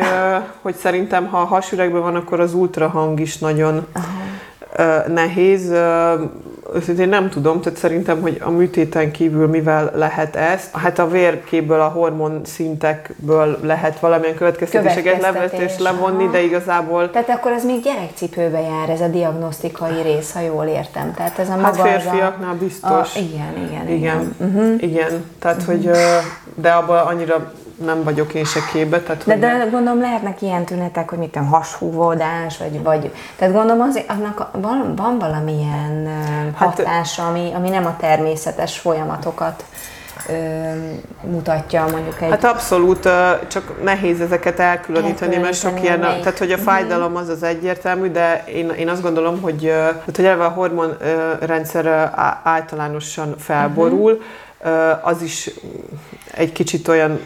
[0.62, 5.09] hogy szerintem, ha a hasüregben van, akkor az ultrahang is nagyon Aha.
[5.09, 5.73] nehéz
[6.75, 11.81] őszintén nem tudom, tehát szerintem, hogy a műtéten kívül mivel lehet ezt, hát a vérkéből,
[11.81, 17.11] a hormon szintekből lehet valamilyen következtetéseket levetni és levonni, de igazából...
[17.11, 21.14] Tehát akkor ez még gyerekcipőbe jár, ez a diagnosztikai rész, ha jól értem.
[21.14, 23.16] Tehát ez a hát maga hát férfiaknál biztos.
[23.16, 23.97] A, igen, igen, igen.
[23.97, 24.83] Igen, uh-huh.
[24.83, 25.25] igen.
[25.39, 25.75] tehát uh-huh.
[25.75, 25.91] hogy,
[26.55, 27.53] de abban annyira
[27.85, 29.01] nem vagyok én se képbe.
[29.01, 33.81] Tehát, de, de gondolom lehetnek ilyen tünetek, hogy mit tudom, hashúvódás, vagy, vagy tehát gondolom
[33.81, 36.09] az, annak van, van valamilyen
[36.57, 39.64] hát, hatása, ami, ami nem a természetes folyamatokat
[40.28, 40.33] ö,
[41.31, 42.31] mutatja mondjuk egy...
[42.31, 43.09] Hát abszolút,
[43.49, 46.22] csak nehéz ezeket elkülöníteni, mert sok ilyen, melyik.
[46.22, 46.64] tehát hogy a mhm.
[46.64, 52.11] fájdalom az az egyértelmű, de én, én azt gondolom, hogy, tehát, hogy eleve a hormonrendszer
[52.43, 54.12] általánosan felborul,
[54.61, 55.09] uh-huh.
[55.09, 55.51] az is
[56.35, 57.20] egy kicsit olyan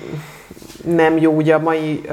[0.85, 2.13] nem jó ugye a mai uh,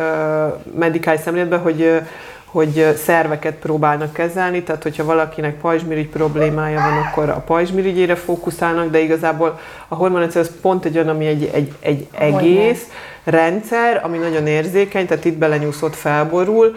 [0.78, 2.07] medikális szemléletben, hogy uh,
[2.51, 8.99] hogy szerveket próbálnak kezelni, tehát hogyha valakinek pajzsmirigy problémája van, akkor a pajzsmirigyére fókuszálnak, de
[8.99, 12.88] igazából a hormonrendszer az pont egy olyan, ami egy, egy, egy egész
[13.24, 16.76] rendszer, ami nagyon érzékeny, tehát itt belenyúsz, ott felborul,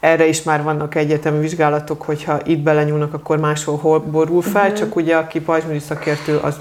[0.00, 4.78] erre is már vannak egyetemi vizsgálatok, hogyha itt belenyúlnak, akkor máshol hol borul fel, uh-huh.
[4.78, 6.56] csak ugye aki pajzsmirigy szakértő, az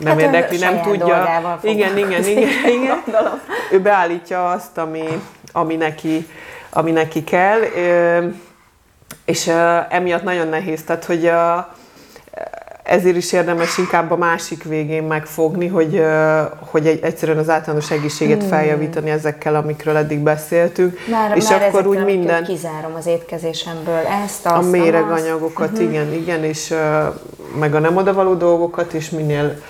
[0.00, 1.58] nem hát érdekli, nem tudja.
[1.62, 3.02] Igen, igen, igen, igen.
[3.72, 5.04] Ő beállítja azt, ami,
[5.52, 6.26] ami, neki,
[6.70, 7.60] ami neki kell,
[9.24, 9.50] és
[9.88, 11.74] emiatt nagyon nehéz, tehát hogy a,
[12.90, 16.02] ezért is érdemes inkább a másik végén megfogni, hogy,
[16.70, 18.48] hogy egy, egyszerűen az általános egészséget hmm.
[18.48, 20.98] feljavítani ezekkel, amikről eddig beszéltünk.
[21.10, 22.44] Már, és már akkor úgy minden...
[22.44, 25.88] kizárom az étkezésemből ezt, azt, A méreganyagokat, uh-huh.
[25.88, 26.74] igen, igen, és
[27.58, 29.62] meg a nem odavaló dolgokat, és minél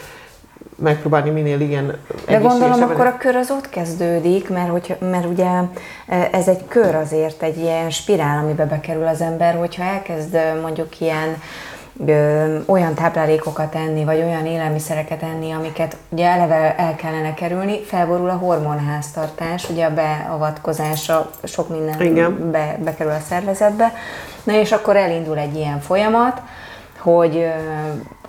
[0.80, 5.48] megpróbálni minél igen De gondolom akkor a kör az ott kezdődik, mert, hogy, mert ugye
[6.30, 11.36] ez egy kör azért, egy ilyen spirál, amiben bekerül az ember, hogyha elkezd mondjuk ilyen
[12.06, 18.30] ö, olyan táplálékokat enni, vagy olyan élelmiszereket enni, amiket ugye eleve el kellene kerülni, felborul
[18.30, 22.50] a hormonháztartás, ugye a beavatkozása sok minden Igen.
[22.50, 23.92] Be, bekerül a szervezetbe,
[24.42, 26.42] na és akkor elindul egy ilyen folyamat,
[26.98, 27.48] hogy ö,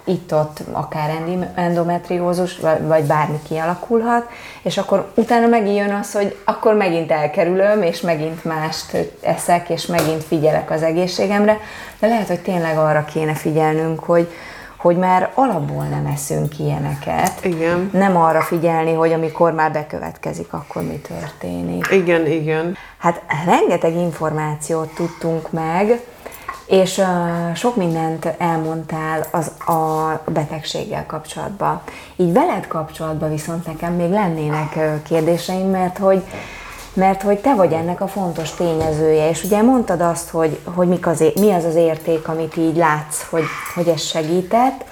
[0.04, 1.24] itt-ott akár
[1.56, 4.30] endometriózus, vagy bármi kialakulhat,
[4.62, 9.86] és akkor utána megint jön az, hogy akkor megint elkerülöm, és megint mást eszek, és
[9.86, 11.58] megint figyelek az egészségemre,
[12.00, 14.32] de lehet, hogy tényleg arra kéne figyelnünk, hogy,
[14.78, 17.46] hogy már alapból nem eszünk ilyeneket.
[17.46, 17.90] Igen.
[17.94, 21.88] Nem arra figyelni, hogy amikor már bekövetkezik, akkor mi történik.
[21.92, 22.78] Igen, igen.
[22.98, 26.00] Hát rengeteg információt tudtunk meg,
[26.72, 31.82] és uh, sok mindent elmondtál az a betegséggel kapcsolatban.
[32.16, 36.24] Így veled kapcsolatban viszont nekem még lennének kérdéseim, mert hogy
[36.94, 41.08] mert hogy te vagy ennek a fontos tényezője, és ugye mondtad azt, hogy, hogy mik
[41.08, 43.44] az, mi az az érték, amit így látsz, hogy,
[43.76, 44.84] hogy ez segített.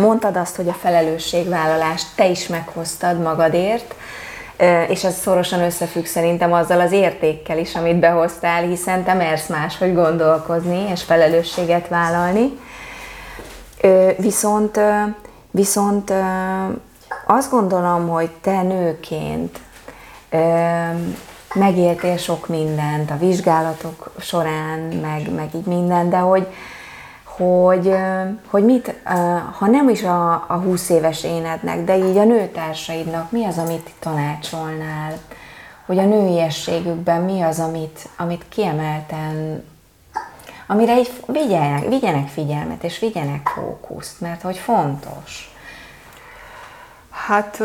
[0.00, 3.94] Mondtad azt, hogy a felelősségvállalást te is meghoztad magadért,
[4.88, 9.94] és ez szorosan összefügg szerintem azzal az értékkel is, amit behoztál, hiszen te mersz máshogy
[9.94, 12.58] gondolkozni és felelősséget vállalni.
[14.16, 14.80] Viszont,
[15.50, 16.12] viszont
[17.26, 19.58] azt gondolom, hogy te nőként
[21.54, 26.46] megéltél sok mindent a vizsgálatok során, meg, meg így minden, de hogy,
[27.36, 27.94] hogy,
[28.46, 28.94] hogy mit,
[29.58, 33.90] ha nem is a, a 20 éves énednek, de így a nőtársaidnak mi az, amit
[33.98, 35.12] tanácsolnál?
[35.86, 39.64] Hogy a nőiességükben mi az, amit, amit kiemelten,
[40.66, 45.52] amire így vigyenek, vigyenek figyelmet, és vigyenek fókuszt, mert hogy fontos.
[47.10, 47.58] Hát...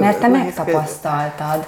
[0.00, 1.66] Mert te megtapasztaltad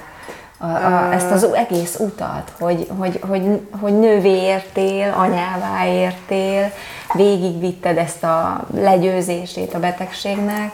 [0.62, 3.42] a, a, ezt az egész utat, hogy, hogy, hogy,
[3.80, 6.72] hogy nővé értél, anyává értél,
[7.14, 10.72] végigvitted ezt a legyőzését a betegségnek.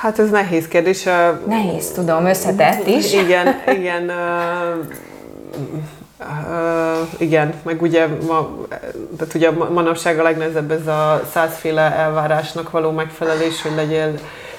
[0.00, 1.08] Hát ez nehéz kérdés.
[1.46, 3.12] Nehéz, tudom, összetett is.
[3.12, 4.10] Igen, igen.
[6.20, 8.56] Uh, igen, meg ugye ma,
[9.18, 14.14] tehát ugye manapság a legnehezebb ez a százféle elvárásnak való megfelelés, hogy legyél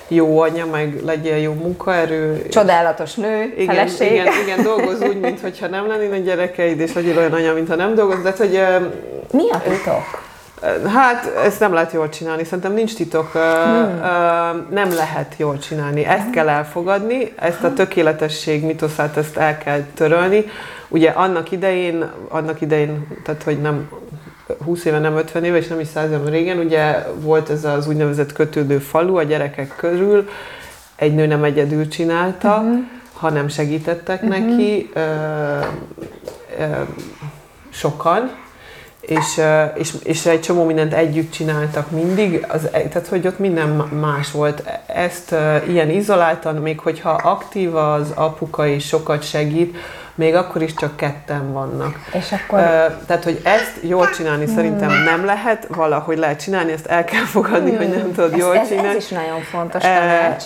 [0.07, 2.47] jó anya, meg legyél jó munkaerő.
[2.47, 4.11] Csodálatos nő, igen, feleség.
[4.11, 8.21] Igen, igen, dolgoz úgy, mintha nem lennének gyerekeid, és legyél olyan anya, mintha nem dolgoz,
[8.21, 8.61] de hogy...
[9.31, 10.33] Mi a titok?
[10.93, 12.43] Hát, ezt nem lehet jól csinálni.
[12.43, 13.31] Szerintem nincs titok.
[13.31, 14.67] Hmm.
[14.69, 16.05] Nem lehet jól csinálni.
[16.05, 20.45] Ezt kell elfogadni, ezt a tökéletesség mitoszát, ezt el kell törölni.
[20.87, 23.89] Ugye annak idején, annak idején, tehát hogy nem
[24.63, 27.87] 20 éve, nem 50 éve, és nem is 100 éve régen, ugye volt ez az
[27.87, 30.29] úgynevezett kötődő falu a gyerekek körül,
[30.95, 32.77] egy nő nem egyedül csinálta, uh-huh.
[33.13, 34.39] hanem segítettek uh-huh.
[34.39, 34.99] neki ö,
[36.59, 36.63] ö,
[37.69, 38.31] sokan,
[39.07, 39.41] és,
[39.75, 43.69] és, és egy csomó mindent együtt csináltak mindig, az, tehát hogy ott minden
[43.99, 44.63] más volt.
[44.85, 45.35] Ezt
[45.67, 49.77] ilyen izoláltan, még hogyha aktív az apuka és sokat segít,
[50.15, 51.99] még akkor is csak ketten vannak.
[52.13, 52.59] És akkor...
[53.05, 55.03] Tehát, hogy ezt jól csinálni szerintem hmm.
[55.03, 57.77] nem lehet, valahogy lehet csinálni, ezt el kell fogadni, hmm.
[57.77, 58.89] hogy nem tudod ez, jól ez, csinálni.
[58.89, 60.43] Ez is nagyon fontos tanács.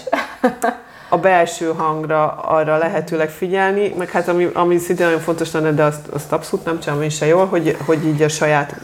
[1.10, 5.84] a belső hangra arra lehetőleg figyelni, meg hát ami, ami szintén nagyon fontos lenne, de
[5.84, 8.76] azt, azt abszolút nem csinálom én se jól, hogy, hogy így a saját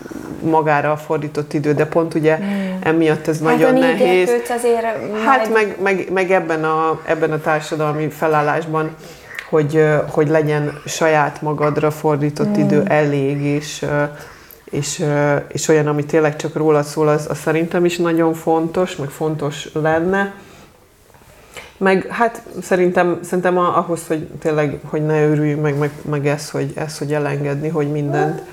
[0.42, 2.80] magára fordított idő, de pont ugye hmm.
[2.84, 4.32] emiatt ez hát nagyon nehéz.
[4.50, 4.86] Azért
[5.26, 8.96] hát meg, meg, meg ebben, a, ebben a társadalmi felállásban
[9.50, 12.62] hogy, hogy legyen saját magadra fordított mm.
[12.62, 13.86] idő elég, és,
[14.66, 15.06] és,
[15.48, 19.70] és olyan, ami tényleg csak róla szól, az, az szerintem is nagyon fontos, meg fontos
[19.74, 20.34] lenne.
[21.78, 26.72] Meg hát szerintem, szerintem ahhoz, hogy tényleg, hogy ne örüljünk meg, meg, meg ez, hogy,
[26.76, 28.46] ez, hogy elengedni, hogy mindent, mm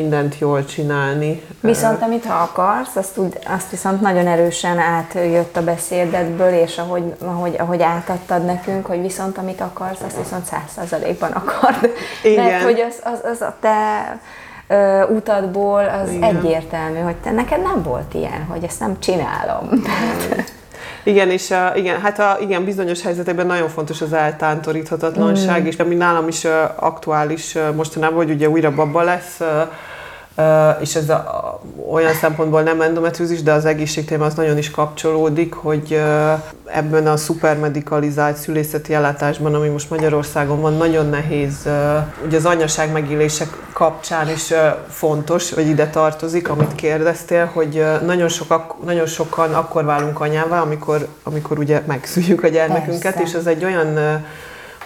[0.00, 1.42] mindent jól csinálni.
[1.60, 7.14] Viszont amit ha akarsz, azt, tud, azt viszont nagyon erősen átjött a beszédedből, és ahogy,
[7.18, 11.90] ahogy, ahogy átadtad nekünk, hogy viszont amit akarsz, azt viszont száz százalékban akard.
[12.22, 12.44] Igen.
[12.44, 14.18] Mert hogy az, az, az a te
[14.68, 16.36] ö, utadból az Igen.
[16.36, 19.68] egyértelmű, hogy te neked nem volt ilyen, hogy ezt nem csinálom.
[19.72, 20.44] Igen,
[21.06, 25.66] és a, igen, hát a, igen, bizonyos helyzetekben nagyon fontos az eltántoríthatatlanság, mm.
[25.66, 26.44] és ami nálam is
[26.74, 29.40] aktuális mostanában, hogy ugye újra baba lesz,
[30.80, 31.60] és ez a,
[31.90, 36.00] olyan szempontból nem endometriózis, de az egészségtéma az nagyon is kapcsolódik, hogy
[36.64, 41.68] ebben a szupermedikalizált szülészeti ellátásban, ami most Magyarországon van, nagyon nehéz,
[42.26, 44.52] ugye az anyaság megélések kapcsán is
[44.88, 51.08] fontos, hogy ide tartozik, amit kérdeztél, hogy nagyon, sokak, nagyon sokan akkor válunk anyává, amikor,
[51.22, 53.30] amikor ugye megszüljük a gyermekünket, Persze.
[53.30, 54.22] és az egy olyan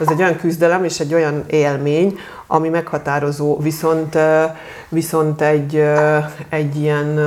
[0.00, 4.18] az egy olyan küzdelem és egy olyan élmény, ami meghatározó, viszont,
[4.88, 5.84] viszont egy,
[6.48, 7.18] egy ilyen,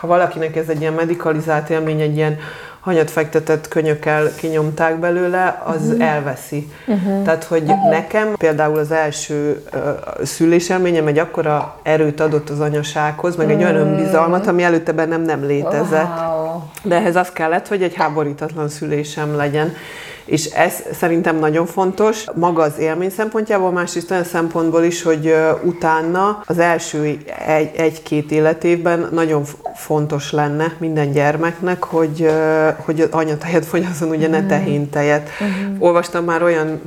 [0.00, 2.38] ha valakinek ez egy ilyen medikalizált élmény, egy ilyen
[2.86, 6.04] hanyat fektetett könyökkel kinyomták belőle, az uh-huh.
[6.04, 6.72] elveszi.
[6.86, 7.24] Uh-huh.
[7.24, 7.90] Tehát, hogy uh-huh.
[7.90, 9.80] nekem például az első uh,
[10.24, 15.44] szülésélményem egy akkora erőt adott az anyasághoz, meg egy olyan önbizalmat, ami előtte bennem nem
[15.44, 16.18] létezett.
[16.18, 16.60] Wow.
[16.82, 19.72] De ehhez az kellett, hogy egy háborítatlan szülésem legyen
[20.26, 26.42] és ez szerintem nagyon fontos, maga az élmény szempontjából, másrészt olyan szempontból is, hogy utána
[26.46, 32.30] az első egy, egy-két életévben nagyon fontos lenne minden gyermeknek, hogy,
[32.76, 34.48] hogy anyatejet fogyasszon, ugye ne mhm.
[34.48, 35.28] tehéntejet.
[35.40, 35.82] Uh-huh.
[35.82, 36.80] Olvastam már olyan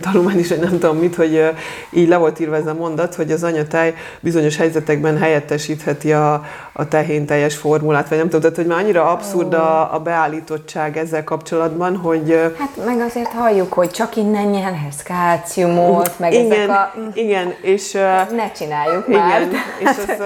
[0.00, 1.50] tanulmány is, hogy nem tudom mit, hogy
[1.90, 6.88] így le volt írva ez a mondat, hogy az anyatej bizonyos helyzetekben helyettesítheti a, a
[6.88, 11.24] tehén teljes formulát, vagy nem tudom, tehát hogy már annyira abszurd a, a beállítottság ezzel
[11.24, 12.52] kapcsolatban, hogy...
[12.58, 16.92] Hát meg azért halljuk, hogy csak innen nyelhez kálciumot, meg igen, ezek a...
[17.14, 17.92] Igen, és...
[18.32, 19.48] Ne csináljuk igen, már.
[19.78, 20.22] És, az,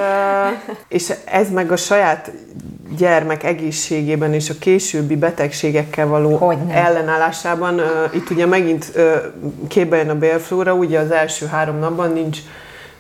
[0.89, 2.33] és ez meg a saját
[2.97, 6.75] gyermek egészségében és a későbbi betegségekkel való Hogyne.
[6.75, 7.81] ellenállásában.
[8.13, 8.93] Itt ugye megint
[9.69, 12.39] képbe jön a bélflóra, ugye az első három napban nincs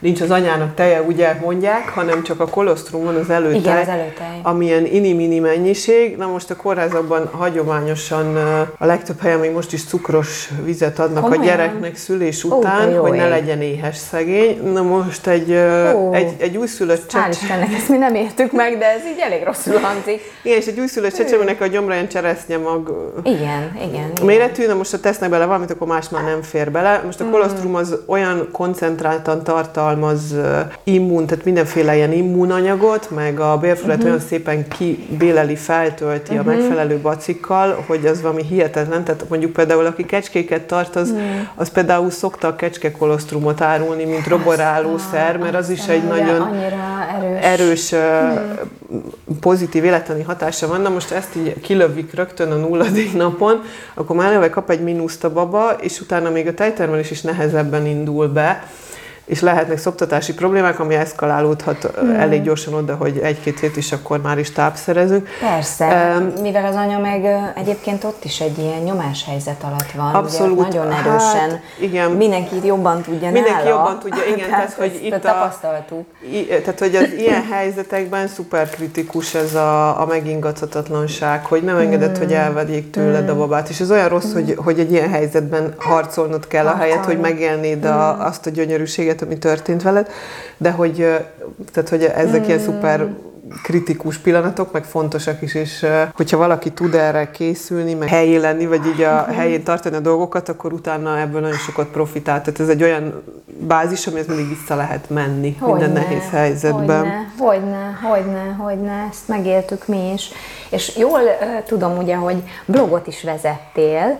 [0.04, 3.88] nincs az anyának teje, ugye mondják, hanem csak a kolostrum van az előtej, Igen, az
[3.88, 4.40] előtej.
[4.42, 6.16] amilyen ini-mini mennyiség.
[6.16, 8.36] Na most a kórházakban hagyományosan
[8.78, 11.42] a legtöbb helyen még most is cukros vizet adnak Komolyan?
[11.42, 14.72] a gyereknek szülés után, Ó, hogy ne legyen éhes szegény.
[14.72, 15.50] Na most egy,
[15.94, 17.26] Ó, egy, egy újszülött csecsemő...
[17.26, 20.20] Hál' Istennek, ezt mi nem értük meg, de ez így elég rosszul hangzik.
[20.42, 24.24] Igen, és egy újszülött csecsemőnek a gyomra ilyen cseresznye mag igen, igen, igen.
[24.24, 27.02] méretű, na most ha tesznek bele valamit, akkor más már nem fér bele.
[27.04, 30.34] Most a kolostrum az olyan koncentráltan tartalmaz, tartalmaz
[30.84, 34.10] immun, tehát mindenféle ilyen immunanyagot, meg a bélfölet uh-huh.
[34.10, 36.48] olyan szépen kibéleli, feltölti uh-huh.
[36.48, 36.60] a mhm.
[36.60, 39.04] megfelelő bacikkal, hogy az valami hihetetlen.
[39.04, 41.26] Tehát mondjuk például, aki kecskéket tart, az, uh-huh.
[41.54, 47.92] az például szokta a kecskekolosztrumot árulni, mint roborálószer, mert az is egy nagyon erős, erős
[47.92, 48.40] uh-huh.
[49.40, 50.80] pozitív életleni hatása van.
[50.80, 53.62] Na most ezt így kilövik rögtön a nulladik napon,
[53.94, 57.86] akkor már eleve kap egy mínuszt a baba, és utána még a tejtermelés is nehezebben
[57.86, 58.64] indul be
[59.24, 62.14] és lehetnek szoptatási problémák, ami eszkalálódhat hmm.
[62.14, 65.28] elég gyorsan oda, hogy egy-két hét is akkor már is tápszerezünk.
[65.40, 70.14] Persze, um, mivel az anya meg egyébként ott is egy ilyen nyomás helyzet alatt van,
[70.14, 71.50] abszolút, ugye, nagyon erősen.
[71.50, 72.10] Hát, igen.
[72.10, 73.68] Mindenki jobban tudja Mindenki nála.
[73.68, 76.06] jobban tudja, igen, tehát, tehát hogy itt a, tapasztaltuk.
[76.30, 82.16] I, tehát, hogy az ilyen helyzetekben szuper kritikus ez a, a megingathatatlanság, hogy nem engedett,
[82.16, 82.26] hmm.
[82.26, 83.30] hogy elvegyék tőled hmm.
[83.30, 84.44] a babát, és ez olyan rossz, hmm.
[84.44, 88.24] hogy, hogy egy ilyen helyzetben harcolnod kell, a helyet, hogy megélnéd a, hmm.
[88.24, 90.10] azt a gyönyörűséget, ilyet, ami történt veled,
[90.56, 90.94] de hogy,
[91.72, 92.44] tehát, hogy ezek mm.
[92.44, 93.08] ilyen szuper
[93.62, 98.86] kritikus pillanatok, meg fontosak is, és hogyha valaki tud erre készülni, meg helyén lenni, vagy
[98.86, 99.36] így a mhm.
[99.36, 102.42] helyén tartani a dolgokat, akkor utána ebből nagyon sokat profitál.
[102.42, 103.22] Tehát ez egy olyan
[103.58, 107.04] bázis, amihez mindig vissza lehet menni hogyne, minden nehéz helyzetben.
[107.04, 110.30] Hogyne, hogyne, hogyne, hogyne, ezt megéltük mi is.
[110.70, 114.16] És jól uh, tudom ugye, hogy blogot is vezettél,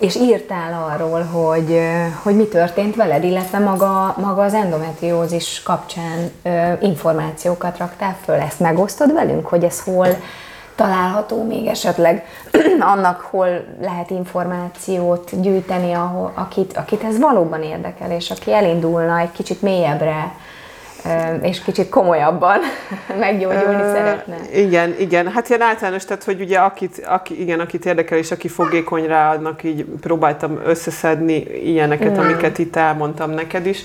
[0.00, 1.80] és írtál arról, hogy,
[2.22, 6.30] hogy mi történt veled, illetve maga, maga az endometriózis kapcsán
[6.80, 8.34] információkat raktál föl.
[8.34, 10.08] Ezt megosztod velünk, hogy ez hol
[10.74, 12.24] található még esetleg
[12.94, 19.32] annak, hol lehet információt gyűjteni, ahol, akit, akit ez valóban érdekel, és aki elindulna egy
[19.32, 20.32] kicsit mélyebbre
[21.42, 22.58] és kicsit komolyabban
[23.20, 24.36] meggyógyulni uh, szeretne.
[24.54, 25.28] Igen, igen.
[25.28, 29.34] Hát ilyen általános, tehát hogy ugye akit, aki, igen, akit érdekel, és aki fogékony rá,
[29.34, 32.18] annak így próbáltam összeszedni ilyeneket, mm.
[32.18, 33.84] amiket itt elmondtam neked is.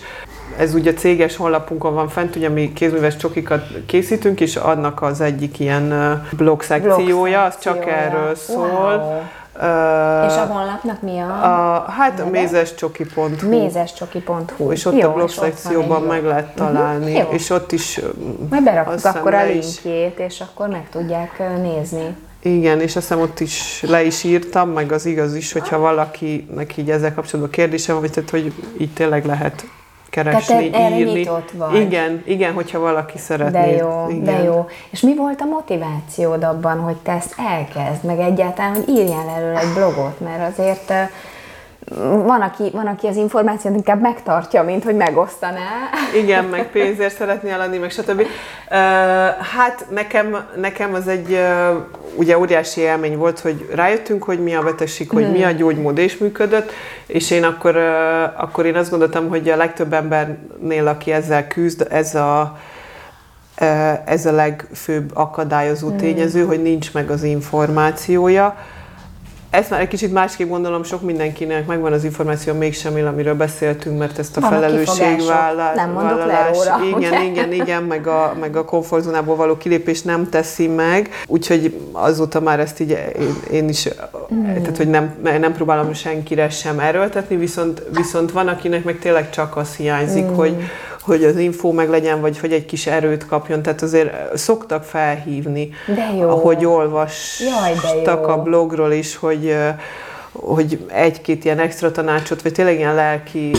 [0.58, 5.60] Ez ugye céges honlapunkon van fent, ugye mi kézműves csokikat készítünk, és annak az egyik
[5.60, 8.98] ilyen blog szekciója, az csak erről szól.
[8.98, 9.22] Wow
[9.56, 11.28] Uh, és a honlapnak mi a?
[11.28, 13.48] a hát a mézescsoki.hu.
[13.50, 14.72] Mézescsoki.hu.
[14.72, 16.56] És ott Jó, a blog szekcióban meg lehet mhm.
[16.56, 17.16] találni.
[17.16, 17.34] Uh-huh.
[17.34, 18.00] És ott is
[18.50, 22.16] Majd berakjuk akkor a linkjét, és akkor meg tudják nézni.
[22.42, 26.78] Igen, és azt hiszem ott is le is írtam, meg az igaz is, hogyha valakinek
[26.78, 29.66] így ezzel kapcsolatban kérdése van, vagy tehát, hogy így tényleg lehet
[30.16, 31.12] keresni, Tehát erre írni.
[31.12, 31.76] nyitott vagy.
[31.76, 33.60] Igen, igen, hogyha valaki szeretné.
[33.60, 34.24] De jó, igen.
[34.24, 34.68] de jó.
[34.90, 39.56] És mi volt a motivációd abban, hogy te ezt elkezd, meg egyáltalán, hogy írjál elől
[39.56, 40.92] egy blogot, mert azért
[42.26, 45.90] van aki, van, aki az információt inkább megtartja, mint hogy megosztaná.
[46.16, 48.20] Igen, meg pénzért szeretné eladni, meg stb.
[48.20, 48.28] Uh,
[49.54, 51.76] hát nekem, nekem az egy uh,
[52.16, 55.32] ugye óriási élmény volt, hogy rájöttünk, hogy mi a betegség, hogy hmm.
[55.32, 56.72] mi a gyógymód, és működött,
[57.06, 61.88] és én akkor, uh, akkor én azt gondoltam, hogy a legtöbb embernél, aki ezzel küzd,
[61.90, 62.58] ez a
[64.06, 65.98] ez a legfőbb akadályozó hmm.
[65.98, 68.56] tényező, hogy nincs meg az információja
[69.56, 73.98] ezt már egy kicsit másképp gondolom, sok mindenkinek megvan az információ, mégsem él, amiről beszéltünk,
[73.98, 75.76] mert ezt a Van, felelősségvállalás.
[75.76, 77.24] Nem mondok le róla, Igen, ugye?
[77.24, 82.60] igen, igen, meg a, meg a komfortzónából való kilépés nem teszi meg, úgyhogy azóta már
[82.60, 82.90] ezt így
[83.20, 83.90] én, én is,
[84.34, 84.44] mm.
[84.44, 89.58] tehát hogy nem, nem próbálom senkire sem erőltetni, viszont, viszont van, akinek meg tényleg csak
[89.58, 90.34] az hiányzik, mm.
[90.34, 90.56] hogy,
[91.06, 93.62] hogy az info meg legyen, vagy hogy egy kis erőt kapjon.
[93.62, 96.30] Tehát azért szoktak felhívni, de jó.
[96.30, 99.56] ahogy olvastak a blogról is, hogy
[100.40, 103.52] hogy egy-két ilyen extra tanácsot, vagy tényleg ilyen lelki,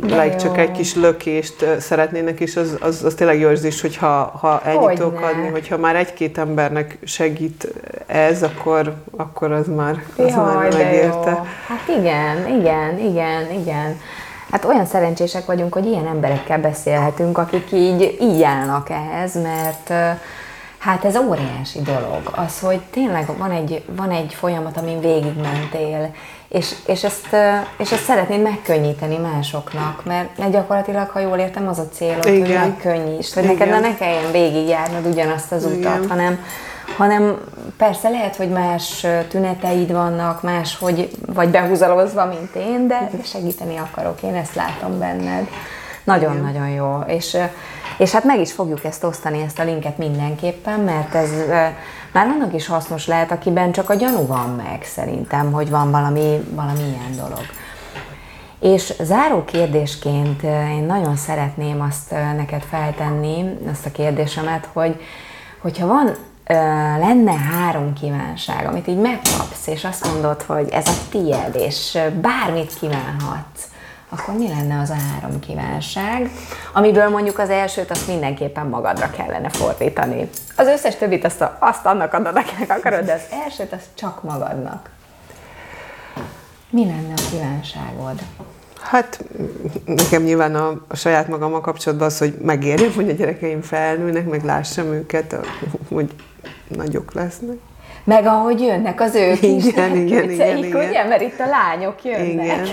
[0.00, 4.60] like csak egy kis lökést szeretnének, és az, az, az tényleg jó érzés, hogyha ha
[4.64, 7.68] ennyit tudok adni, hogyha már egy-két embernek segít
[8.06, 11.42] ez, akkor, akkor az már, az Jaj, már megérte.
[11.66, 13.96] Hát igen, igen, igen, igen.
[14.54, 19.88] Hát olyan szerencsések vagyunk, hogy ilyen emberekkel beszélhetünk, akik így, így állnak ehhez, mert
[20.78, 22.32] hát ez óriási dolog.
[22.34, 26.14] Az, hogy tényleg van egy, van egy folyamat, amin végigmentél,
[26.48, 27.36] és, és, ezt,
[27.78, 32.40] és ezt szeretnéd megkönnyíteni másoknak, mert gyakorlatilag, ha jól értem, az a célod, Igen.
[32.40, 36.08] hogy megkönnyítsd, hogy neked ne kelljen végigjárnod ugyanazt az utat, Igen.
[36.08, 36.44] hanem
[36.96, 37.38] hanem
[37.76, 44.22] persze lehet, hogy más tüneteid vannak, más, hogy vagy behúzalozva, mint én, de segíteni akarok,
[44.22, 45.48] én ezt látom benned.
[46.04, 47.00] Nagyon-nagyon jó.
[47.06, 47.36] És,
[47.98, 51.30] és hát meg is fogjuk ezt osztani, ezt a linket mindenképpen, mert ez
[52.12, 56.44] már annak is hasznos lehet, akiben csak a gyanú van meg szerintem, hogy van valami,
[56.50, 57.42] valami ilyen dolog.
[58.60, 65.00] És záró kérdésként én nagyon szeretném azt neked feltenni, azt a kérdésemet, hogy
[65.60, 66.14] hogyha van
[66.46, 72.74] lenne három kívánság, amit így megkapsz, és azt mondod, hogy ez a tied, és bármit
[72.74, 73.68] kívánhatsz,
[74.08, 76.30] akkor mi lenne az a három kívánság,
[76.72, 80.28] amiből mondjuk az elsőt azt mindenképpen magadra kellene fordítani.
[80.56, 84.22] Az összes többit azt, a, azt annak adod, akinek akarod, de az elsőt azt csak
[84.22, 84.90] magadnak.
[86.70, 88.22] Mi lenne a kívánságod?
[88.80, 89.24] Hát
[89.84, 94.44] nekem nyilván a, a saját magammal kapcsolatban az, hogy megérjem, hogy a gyerekeim felnőnek, meg
[94.44, 95.36] lássam őket,
[95.88, 96.14] hogy
[96.68, 97.56] nagyok lesznek.
[98.04, 100.88] Meg ahogy jönnek az ő kis igen, igen, igen, igen.
[100.88, 101.04] ugye?
[101.04, 102.68] Mert itt a lányok jönnek.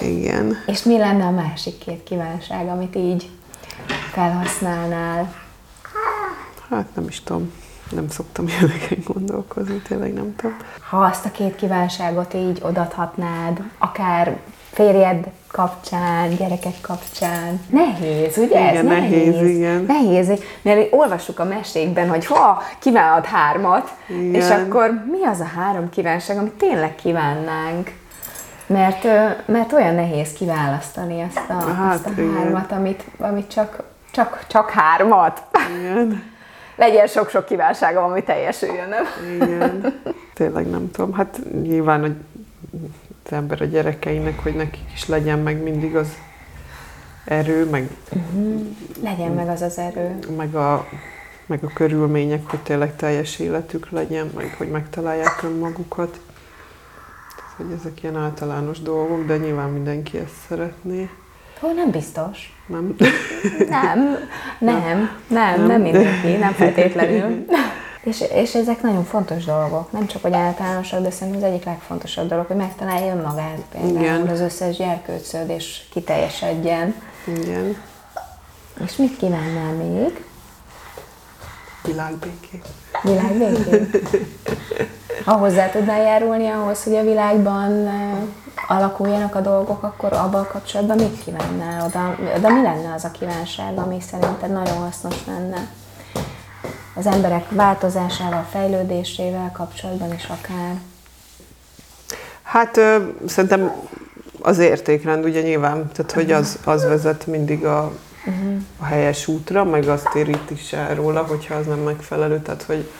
[0.00, 0.16] Igen.
[0.16, 0.56] igen.
[0.66, 3.30] És mi lenne a másik két kívánság, amit így
[4.12, 5.34] felhasználnál?
[6.70, 7.52] Hát nem is tudom.
[7.90, 10.56] Nem szoktam ilyeneken gondolkozni, tényleg nem tudom.
[10.88, 14.38] Ha azt a két kívánságot így odathatnád, akár
[14.72, 17.60] férjed kapcsán, gyerekek kapcsán.
[17.70, 18.60] Nehéz, ugye?
[18.60, 19.84] Igen, ez nehéz, nehéz, igen.
[19.86, 24.34] Nehéz, mert olvassuk a mesékben, hogy ha kívánod hármat, igen.
[24.34, 27.92] és akkor mi az a három kívánság, amit tényleg kívánnánk?
[28.66, 29.04] Mert,
[29.46, 34.70] mert olyan nehéz kiválasztani ezt a, hát, ezt a hármat, amit, amit csak, csak, csak
[34.70, 35.42] hármat.
[35.78, 36.22] Igen.
[36.76, 39.04] Legyen sok-sok kívánságom, ami teljesüljön, nem?
[39.34, 40.00] Igen.
[40.34, 41.12] Tényleg nem tudom.
[41.12, 42.14] Hát nyilván, hogy
[43.28, 46.08] az ember a gyerekeinek, hogy nekik is legyen meg mindig az
[47.24, 47.88] erő, meg...
[48.12, 48.66] Uh-huh.
[49.02, 50.18] Legyen meg az az erő.
[50.36, 50.88] Meg a,
[51.46, 56.20] meg a körülmények, hogy tényleg teljes életük legyen, meg hogy megtalálják önmagukat.
[57.56, 61.08] Hogy ezek ilyen általános dolgok, de nyilván mindenki ezt szeretné.
[61.62, 62.56] Ó, nem biztos.
[62.66, 62.96] Nem?
[63.68, 64.18] Nem,
[64.58, 67.44] nem, nem, nem, nem mindenki, nem feltétlenül.
[68.08, 72.28] És, és ezek nagyon fontos dolgok, nem csak hogy általánosak, de szerintem az egyik legfontosabb
[72.28, 74.28] dolog, hogy megtalálja önmagát például Igen.
[74.28, 76.94] az összes gyerkőcöd, és kiteljesedjen.
[77.26, 77.76] Igen.
[78.84, 80.24] És mit kívánnál még?
[81.84, 82.66] Világbékét.
[83.02, 83.98] Világbékét?
[85.24, 88.16] Ha hozzá tudnál járulni ahhoz, hogy a világban eh,
[88.68, 91.84] alakuljanak a dolgok, akkor abban kapcsolatban mit kívánnál?
[91.86, 95.68] Oda, oda mi lenne az a kívánság, ami szerinted nagyon hasznos lenne?
[96.98, 100.74] Az emberek változásával, fejlődésével kapcsolatban is akár?
[102.42, 102.96] Hát ö,
[103.26, 103.72] szerintem
[104.40, 107.92] az értékrend ugye nyilván, tehát hogy az, az vezet mindig a,
[108.26, 108.62] uh-huh.
[108.78, 112.90] a helyes útra, meg azt térít is el róla, hogyha az nem megfelelő, tehát hogy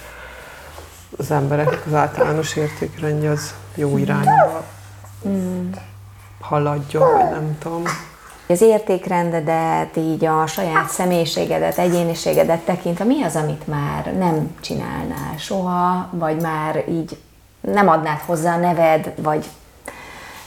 [1.16, 4.64] az emberek az általános értékrendje az jó irányba
[5.22, 5.70] uh-huh.
[6.40, 7.82] haladjon, vagy nem tudom.
[8.48, 16.08] Az értékrendedet, így a saját személyiségedet, egyéniségedet tekintve, mi az, amit már nem csinálnál soha,
[16.12, 17.18] vagy már így
[17.60, 19.44] nem adnád hozzá a neved, vagy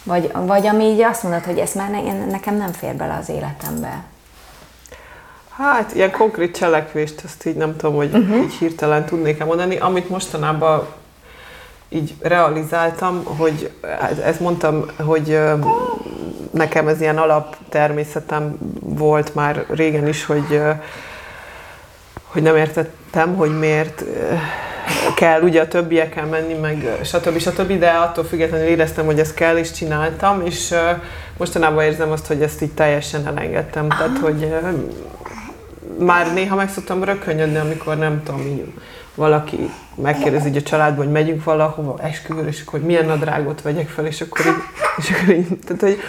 [0.04, 3.30] Vagy, vagy ami így azt mondod, hogy ez már ne, nekem nem fér bele az
[3.30, 4.04] életembe.
[5.49, 8.43] Hát, ilyen konkrét cselekvést, azt így nem tudom, hogy uh-huh.
[8.43, 9.78] így hirtelen tudnék-e mondani.
[9.78, 10.88] Amit mostanában
[11.94, 13.72] így realizáltam, hogy
[14.24, 15.39] ezt mondtam, hogy
[16.52, 20.62] nekem ez ilyen alaptermészetem volt már régen is, hogy,
[22.24, 24.04] hogy nem értettem, hogy miért
[25.16, 27.39] kell ugye a többiekkel menni, meg stb.
[27.39, 27.80] stb.
[27.80, 30.74] De attól függetlenül éreztem, hogy ezt kell, és csináltam, és
[31.38, 33.89] mostanában érzem azt, hogy ezt így teljesen elengedtem.
[33.89, 34.54] Tehát, hogy
[36.00, 38.74] már néha meg szoktam rökönyödni, amikor nem tudom, így
[39.16, 43.89] valaki megkérdezi hogy a családban, hogy megyünk valahova esküvőre, és akkor hogy milyen nadrágot vegyek
[43.89, 44.64] fel, és akkor így,
[44.97, 45.99] és akkor így tehát, hogy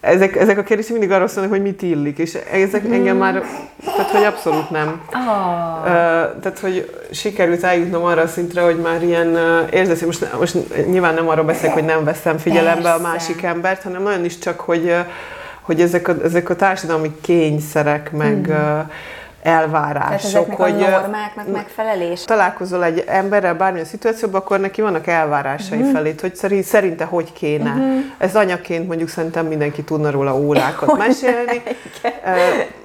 [0.00, 2.92] ezek, ezek a kérdések mindig arról szólnak, hogy mit illik, és ezek mm.
[2.92, 3.42] engem már,
[3.84, 5.00] tehát hogy abszolút nem.
[5.12, 5.80] Oh.
[5.80, 5.86] Uh,
[6.40, 11.14] tehát, hogy sikerült eljutnom arra a szintre, hogy már ilyen uh, érzés, most, most nyilván
[11.14, 13.04] nem arról beszélek, hogy nem veszem figyelembe Persze.
[13.04, 14.98] a másik embert, hanem nagyon is csak, hogy, uh,
[15.60, 18.80] hogy ezek, a, ezek a társadalmi kényszerek, meg, mm
[19.46, 20.46] elvárások.
[20.46, 22.24] Tehát hogy a normáknak megfelelés?
[22.24, 25.92] Találkozol egy emberrel bármilyen szituációban, akkor neki vannak elvárásai uh-huh.
[25.92, 27.70] felét, hogy szerint, szerinte hogy kéne.
[27.70, 27.98] Uh-huh.
[28.18, 31.62] Ez anyaként mondjuk szerintem mindenki tudna róla órákat mesélni.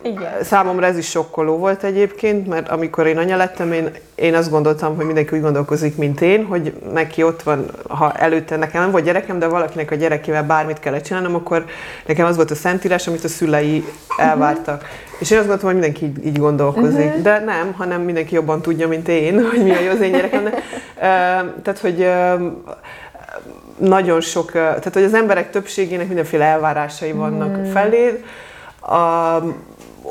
[0.01, 0.43] Igen.
[0.43, 4.95] Számomra ez is sokkoló volt egyébként, mert amikor én anya lettem, én, én azt gondoltam,
[4.95, 9.03] hogy mindenki úgy gondolkozik, mint én, hogy neki ott van, ha előtte nekem nem volt
[9.03, 11.66] gyerekem, de valakinek a gyerekével bármit kellett csinálnom, akkor
[12.05, 13.86] nekem az volt a szentírás, amit a szülei
[14.18, 14.76] elvártak.
[14.76, 14.89] Uh-huh.
[15.22, 17.22] És én azt gondoltam, hogy mindenki így, így gondolkozik, uh-huh.
[17.22, 20.43] de nem, hanem mindenki jobban tudja, mint én, hogy mi a jó az én gyerekem.
[20.43, 20.52] Uh,
[21.62, 22.10] tehát, hogy
[23.78, 27.72] nagyon sok, tehát hogy az emberek többségének mindenféle elvárásai vannak uh-huh.
[27.72, 28.24] feléd.
[28.88, 29.54] Uh,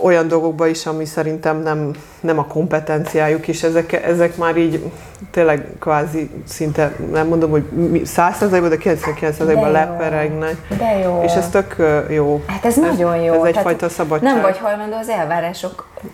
[0.02, 4.90] olyan dolgokba is, ami szerintem nem, nem a kompetenciájuk, és ezek, ezek már így
[5.30, 7.64] tényleg kvázi szinte, nem mondom, hogy
[8.04, 10.56] 100%-ban, de 99%-ban leperegnek.
[10.78, 11.22] De jó.
[11.24, 11.76] És ez tök
[12.08, 12.42] jó.
[12.46, 13.34] Hát ez, ez nagyon jó.
[13.34, 14.32] Ez egyfajta szabadság.
[14.32, 15.08] Nem vagy hajlandó az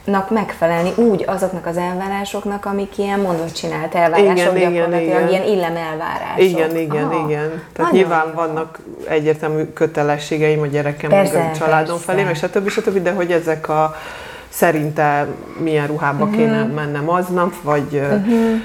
[0.04, 5.28] elvárásoknak megfelelni úgy azoknak az elvárásoknak, amik ilyen mondott csinált elvárások, igen, gyakorlatilag igen, igen.
[5.28, 6.44] ilyen illem elvárások.
[6.44, 7.28] Igen, igen, Aha.
[7.28, 7.48] igen.
[7.48, 8.32] Tehát nagyon nyilván jó.
[8.34, 8.78] vannak
[9.08, 12.04] egyértelmű kötelességeim a gyerekem, persze, meg a családom persze.
[12.04, 12.68] felé, meg stb.
[12.68, 13.02] stb.
[13.02, 13.96] De hogy ezek a
[14.56, 15.26] szerinte
[15.58, 16.38] milyen ruhába uh-huh.
[16.38, 18.60] kéne mennem aznap, vagy uh-huh.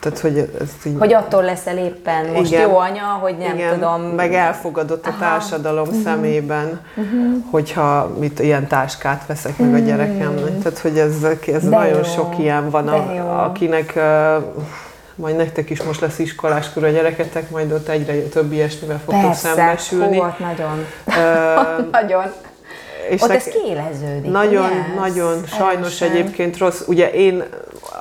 [0.00, 0.96] tehát, hogy ez így...
[0.98, 4.02] Hogy attól leszel éppen most igen, jó anya, hogy nem igen, tudom...
[4.02, 5.18] meg elfogadott a Aha.
[5.18, 6.02] társadalom uh-huh.
[6.02, 7.50] szemében, uh-huh.
[7.50, 9.84] hogyha mit, ilyen táskát veszek meg uh-huh.
[9.84, 10.58] a gyerekemnek.
[10.62, 12.02] Tehát, hogy ez, ez nagyon jó.
[12.02, 14.44] sok ilyen van, a, akinek uh,
[15.14, 19.48] majd nektek is most lesz iskoláskor a gyereketek, majd ott egyre több ilyesmivel fogtok Persze,
[19.48, 20.18] szembesülni.
[20.18, 20.84] Persze, nagyon.
[21.06, 22.32] Uh, nagyon.
[23.08, 24.30] És Ott ez kiéleződik.
[24.30, 25.00] Nagyon, ugye?
[25.00, 26.10] nagyon, sajnos Erősen.
[26.10, 26.82] egyébként rossz.
[26.86, 27.44] Ugye én,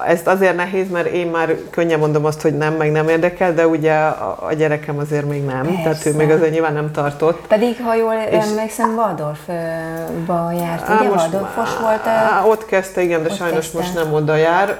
[0.06, 3.68] ezt azért nehéz, mert én már könnyen mondom azt, hogy nem, meg nem érdekel, de
[3.68, 5.82] ugye a, a gyerekem azért még nem, Persze.
[5.84, 7.48] tehát ő még azért nyilván nem tartott.
[7.48, 11.10] Pedig, ha jól és, emlékszem, Waldorfba járt, ugye?
[11.10, 12.08] Most, Waldorfos volt?
[12.08, 13.78] Á, ott kezdte, igen, de sajnos kezdte.
[13.78, 14.78] most nem oda jár,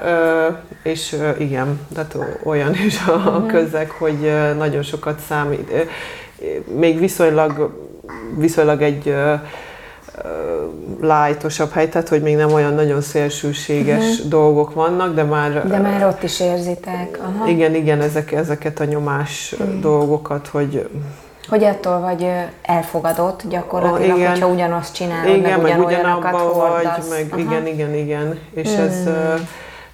[0.82, 3.46] és igen, tehát olyan is a uh-huh.
[3.46, 5.72] közeg, hogy nagyon sokat számít.
[6.64, 7.74] Még viszonylag,
[8.36, 9.14] viszonylag egy
[11.00, 14.28] lájtosabb hely, tehát hogy még nem olyan nagyon szélsőséges uh-huh.
[14.28, 15.68] dolgok vannak, de már...
[15.68, 17.18] De már ott is érzitek.
[17.22, 17.48] Aha.
[17.48, 19.80] Igen, igen, ezek, ezeket a nyomás uh-huh.
[19.80, 20.88] dolgokat, hogy...
[21.48, 22.30] Hogy ettől vagy
[22.62, 24.30] elfogadott gyakorlatilag, oh, igen.
[24.30, 27.40] hogyha ugyanazt csinálod, igen, meg, meg ugyanabban vagy, meg Aha.
[27.40, 28.38] igen, igen, igen.
[28.54, 28.84] És hmm.
[28.84, 29.08] ez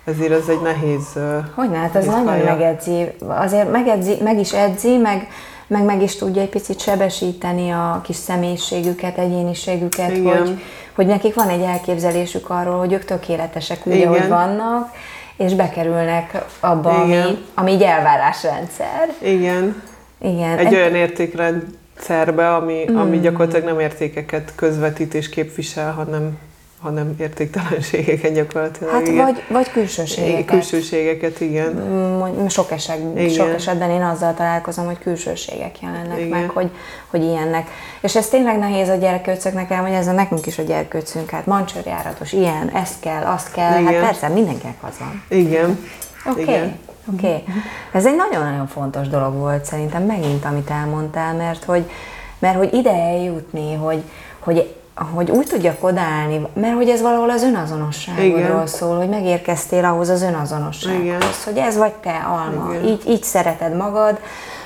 [0.05, 1.19] ezért ez egy nehéz
[1.55, 2.45] Hogy ne, hát ez nagyon pálya.
[2.45, 3.07] megedzi.
[3.29, 5.29] Azért megedzi, meg is edzi, meg
[5.67, 10.61] meg meg is tudja egy picit sebesíteni a kis személyiségüket, egyéniségüket, hogy,
[10.95, 14.09] hogy nekik van egy elképzelésük arról, hogy ők tökéletesek úgy, Igen.
[14.09, 14.91] ahogy vannak,
[15.37, 19.15] és bekerülnek abba, ami, ami így elvárásrendszer.
[19.19, 19.83] Igen.
[20.21, 20.59] Igen.
[20.59, 22.97] Egy, egy olyan értékrendszerbe, ami, mm.
[22.97, 26.39] ami gyakorlatilag nem értékeket közvetít és képvisel, hanem
[26.85, 28.93] hanem értéktelenségeket gyakorlatilag.
[28.93, 29.25] Hát igen.
[29.25, 30.45] vagy, vagy külsőségeket.
[30.45, 32.49] Külsőségeket, igen.
[32.49, 33.29] Sok, eset, igen.
[33.29, 36.29] sok esetben én azzal találkozom, hogy külsőségek jelennek igen.
[36.29, 36.71] meg, hogy,
[37.11, 37.69] hogy ilyennek.
[38.01, 42.33] És ez tényleg nehéz a gyerkőcöknek elmondani, ez a nekünk is a gyerkőcünk, hát mancsőrjáratos,
[42.33, 43.93] ilyen, ezt kell, azt kell, hát igen.
[43.93, 45.23] hát persze mindenkinek az van.
[45.29, 45.89] Igen.
[46.31, 46.43] Oké.
[46.43, 46.73] Okay.
[47.15, 47.27] Oké.
[47.27, 47.45] Okay.
[47.93, 51.91] Ez egy nagyon-nagyon fontos dolog volt szerintem megint, amit elmondtál, mert hogy,
[52.39, 54.03] mert hogy ide eljutni, hogy,
[54.39, 60.09] hogy hogy úgy tudjak odaállni, mert hogy ez valahol az önazonosságodról szól, hogy megérkeztél ahhoz
[60.09, 61.21] az önazonossághoz, Igen.
[61.45, 64.19] hogy ez vagy te, Alma, így, így szereted magad,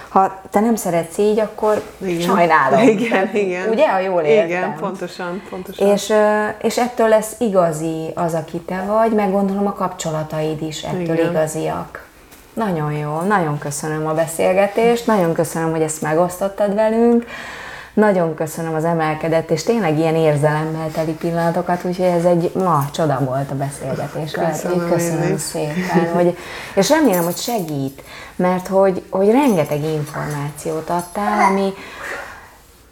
[0.08, 2.20] ha te nem szeretsz így, akkor igen.
[2.20, 2.88] sajnálom.
[2.88, 3.68] Igen, igen.
[3.68, 4.46] Ugye, ha jól értem.
[4.46, 5.88] Igen, pontosan, pontosan.
[5.88, 6.12] És,
[6.58, 11.30] és ettől lesz igazi az, aki te vagy, meg gondolom a kapcsolataid is ettől igen.
[11.30, 12.06] igaziak.
[12.52, 17.26] Nagyon jó, nagyon köszönöm a beszélgetést, nagyon köszönöm, hogy ezt megosztottad velünk,
[17.98, 23.18] nagyon köszönöm az emelkedett, és tényleg ilyen érzelemmel teli pillanatokat, úgyhogy ez egy ma csoda
[23.24, 24.30] volt a beszélgetés.
[24.30, 26.36] Köszönöm, köszönöm szépen, hogy,
[26.74, 28.02] és remélem, hogy segít,
[28.36, 31.72] mert hogy, hogy rengeteg információt adtál, ami,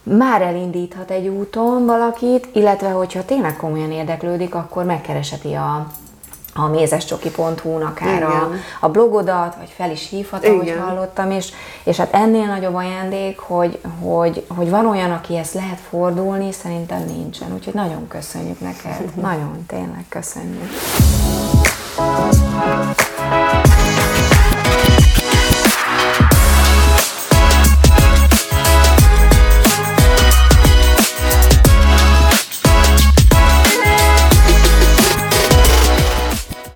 [0.02, 5.86] már elindíthat egy úton valakit, illetve hogyha tényleg komolyan érdeklődik, akkor megkereseti a,
[6.56, 8.50] a mézescsoki.hu-n akár a,
[8.80, 11.52] a blogodat, vagy fel is hívhat, ahogy hallottam, és,
[11.84, 17.52] és hát ennél nagyobb ajándék, hogy, hogy, hogy van olyan, akihez lehet fordulni, szerintem nincsen.
[17.54, 20.70] Úgyhogy nagyon köszönjük neked, nagyon tényleg köszönjük.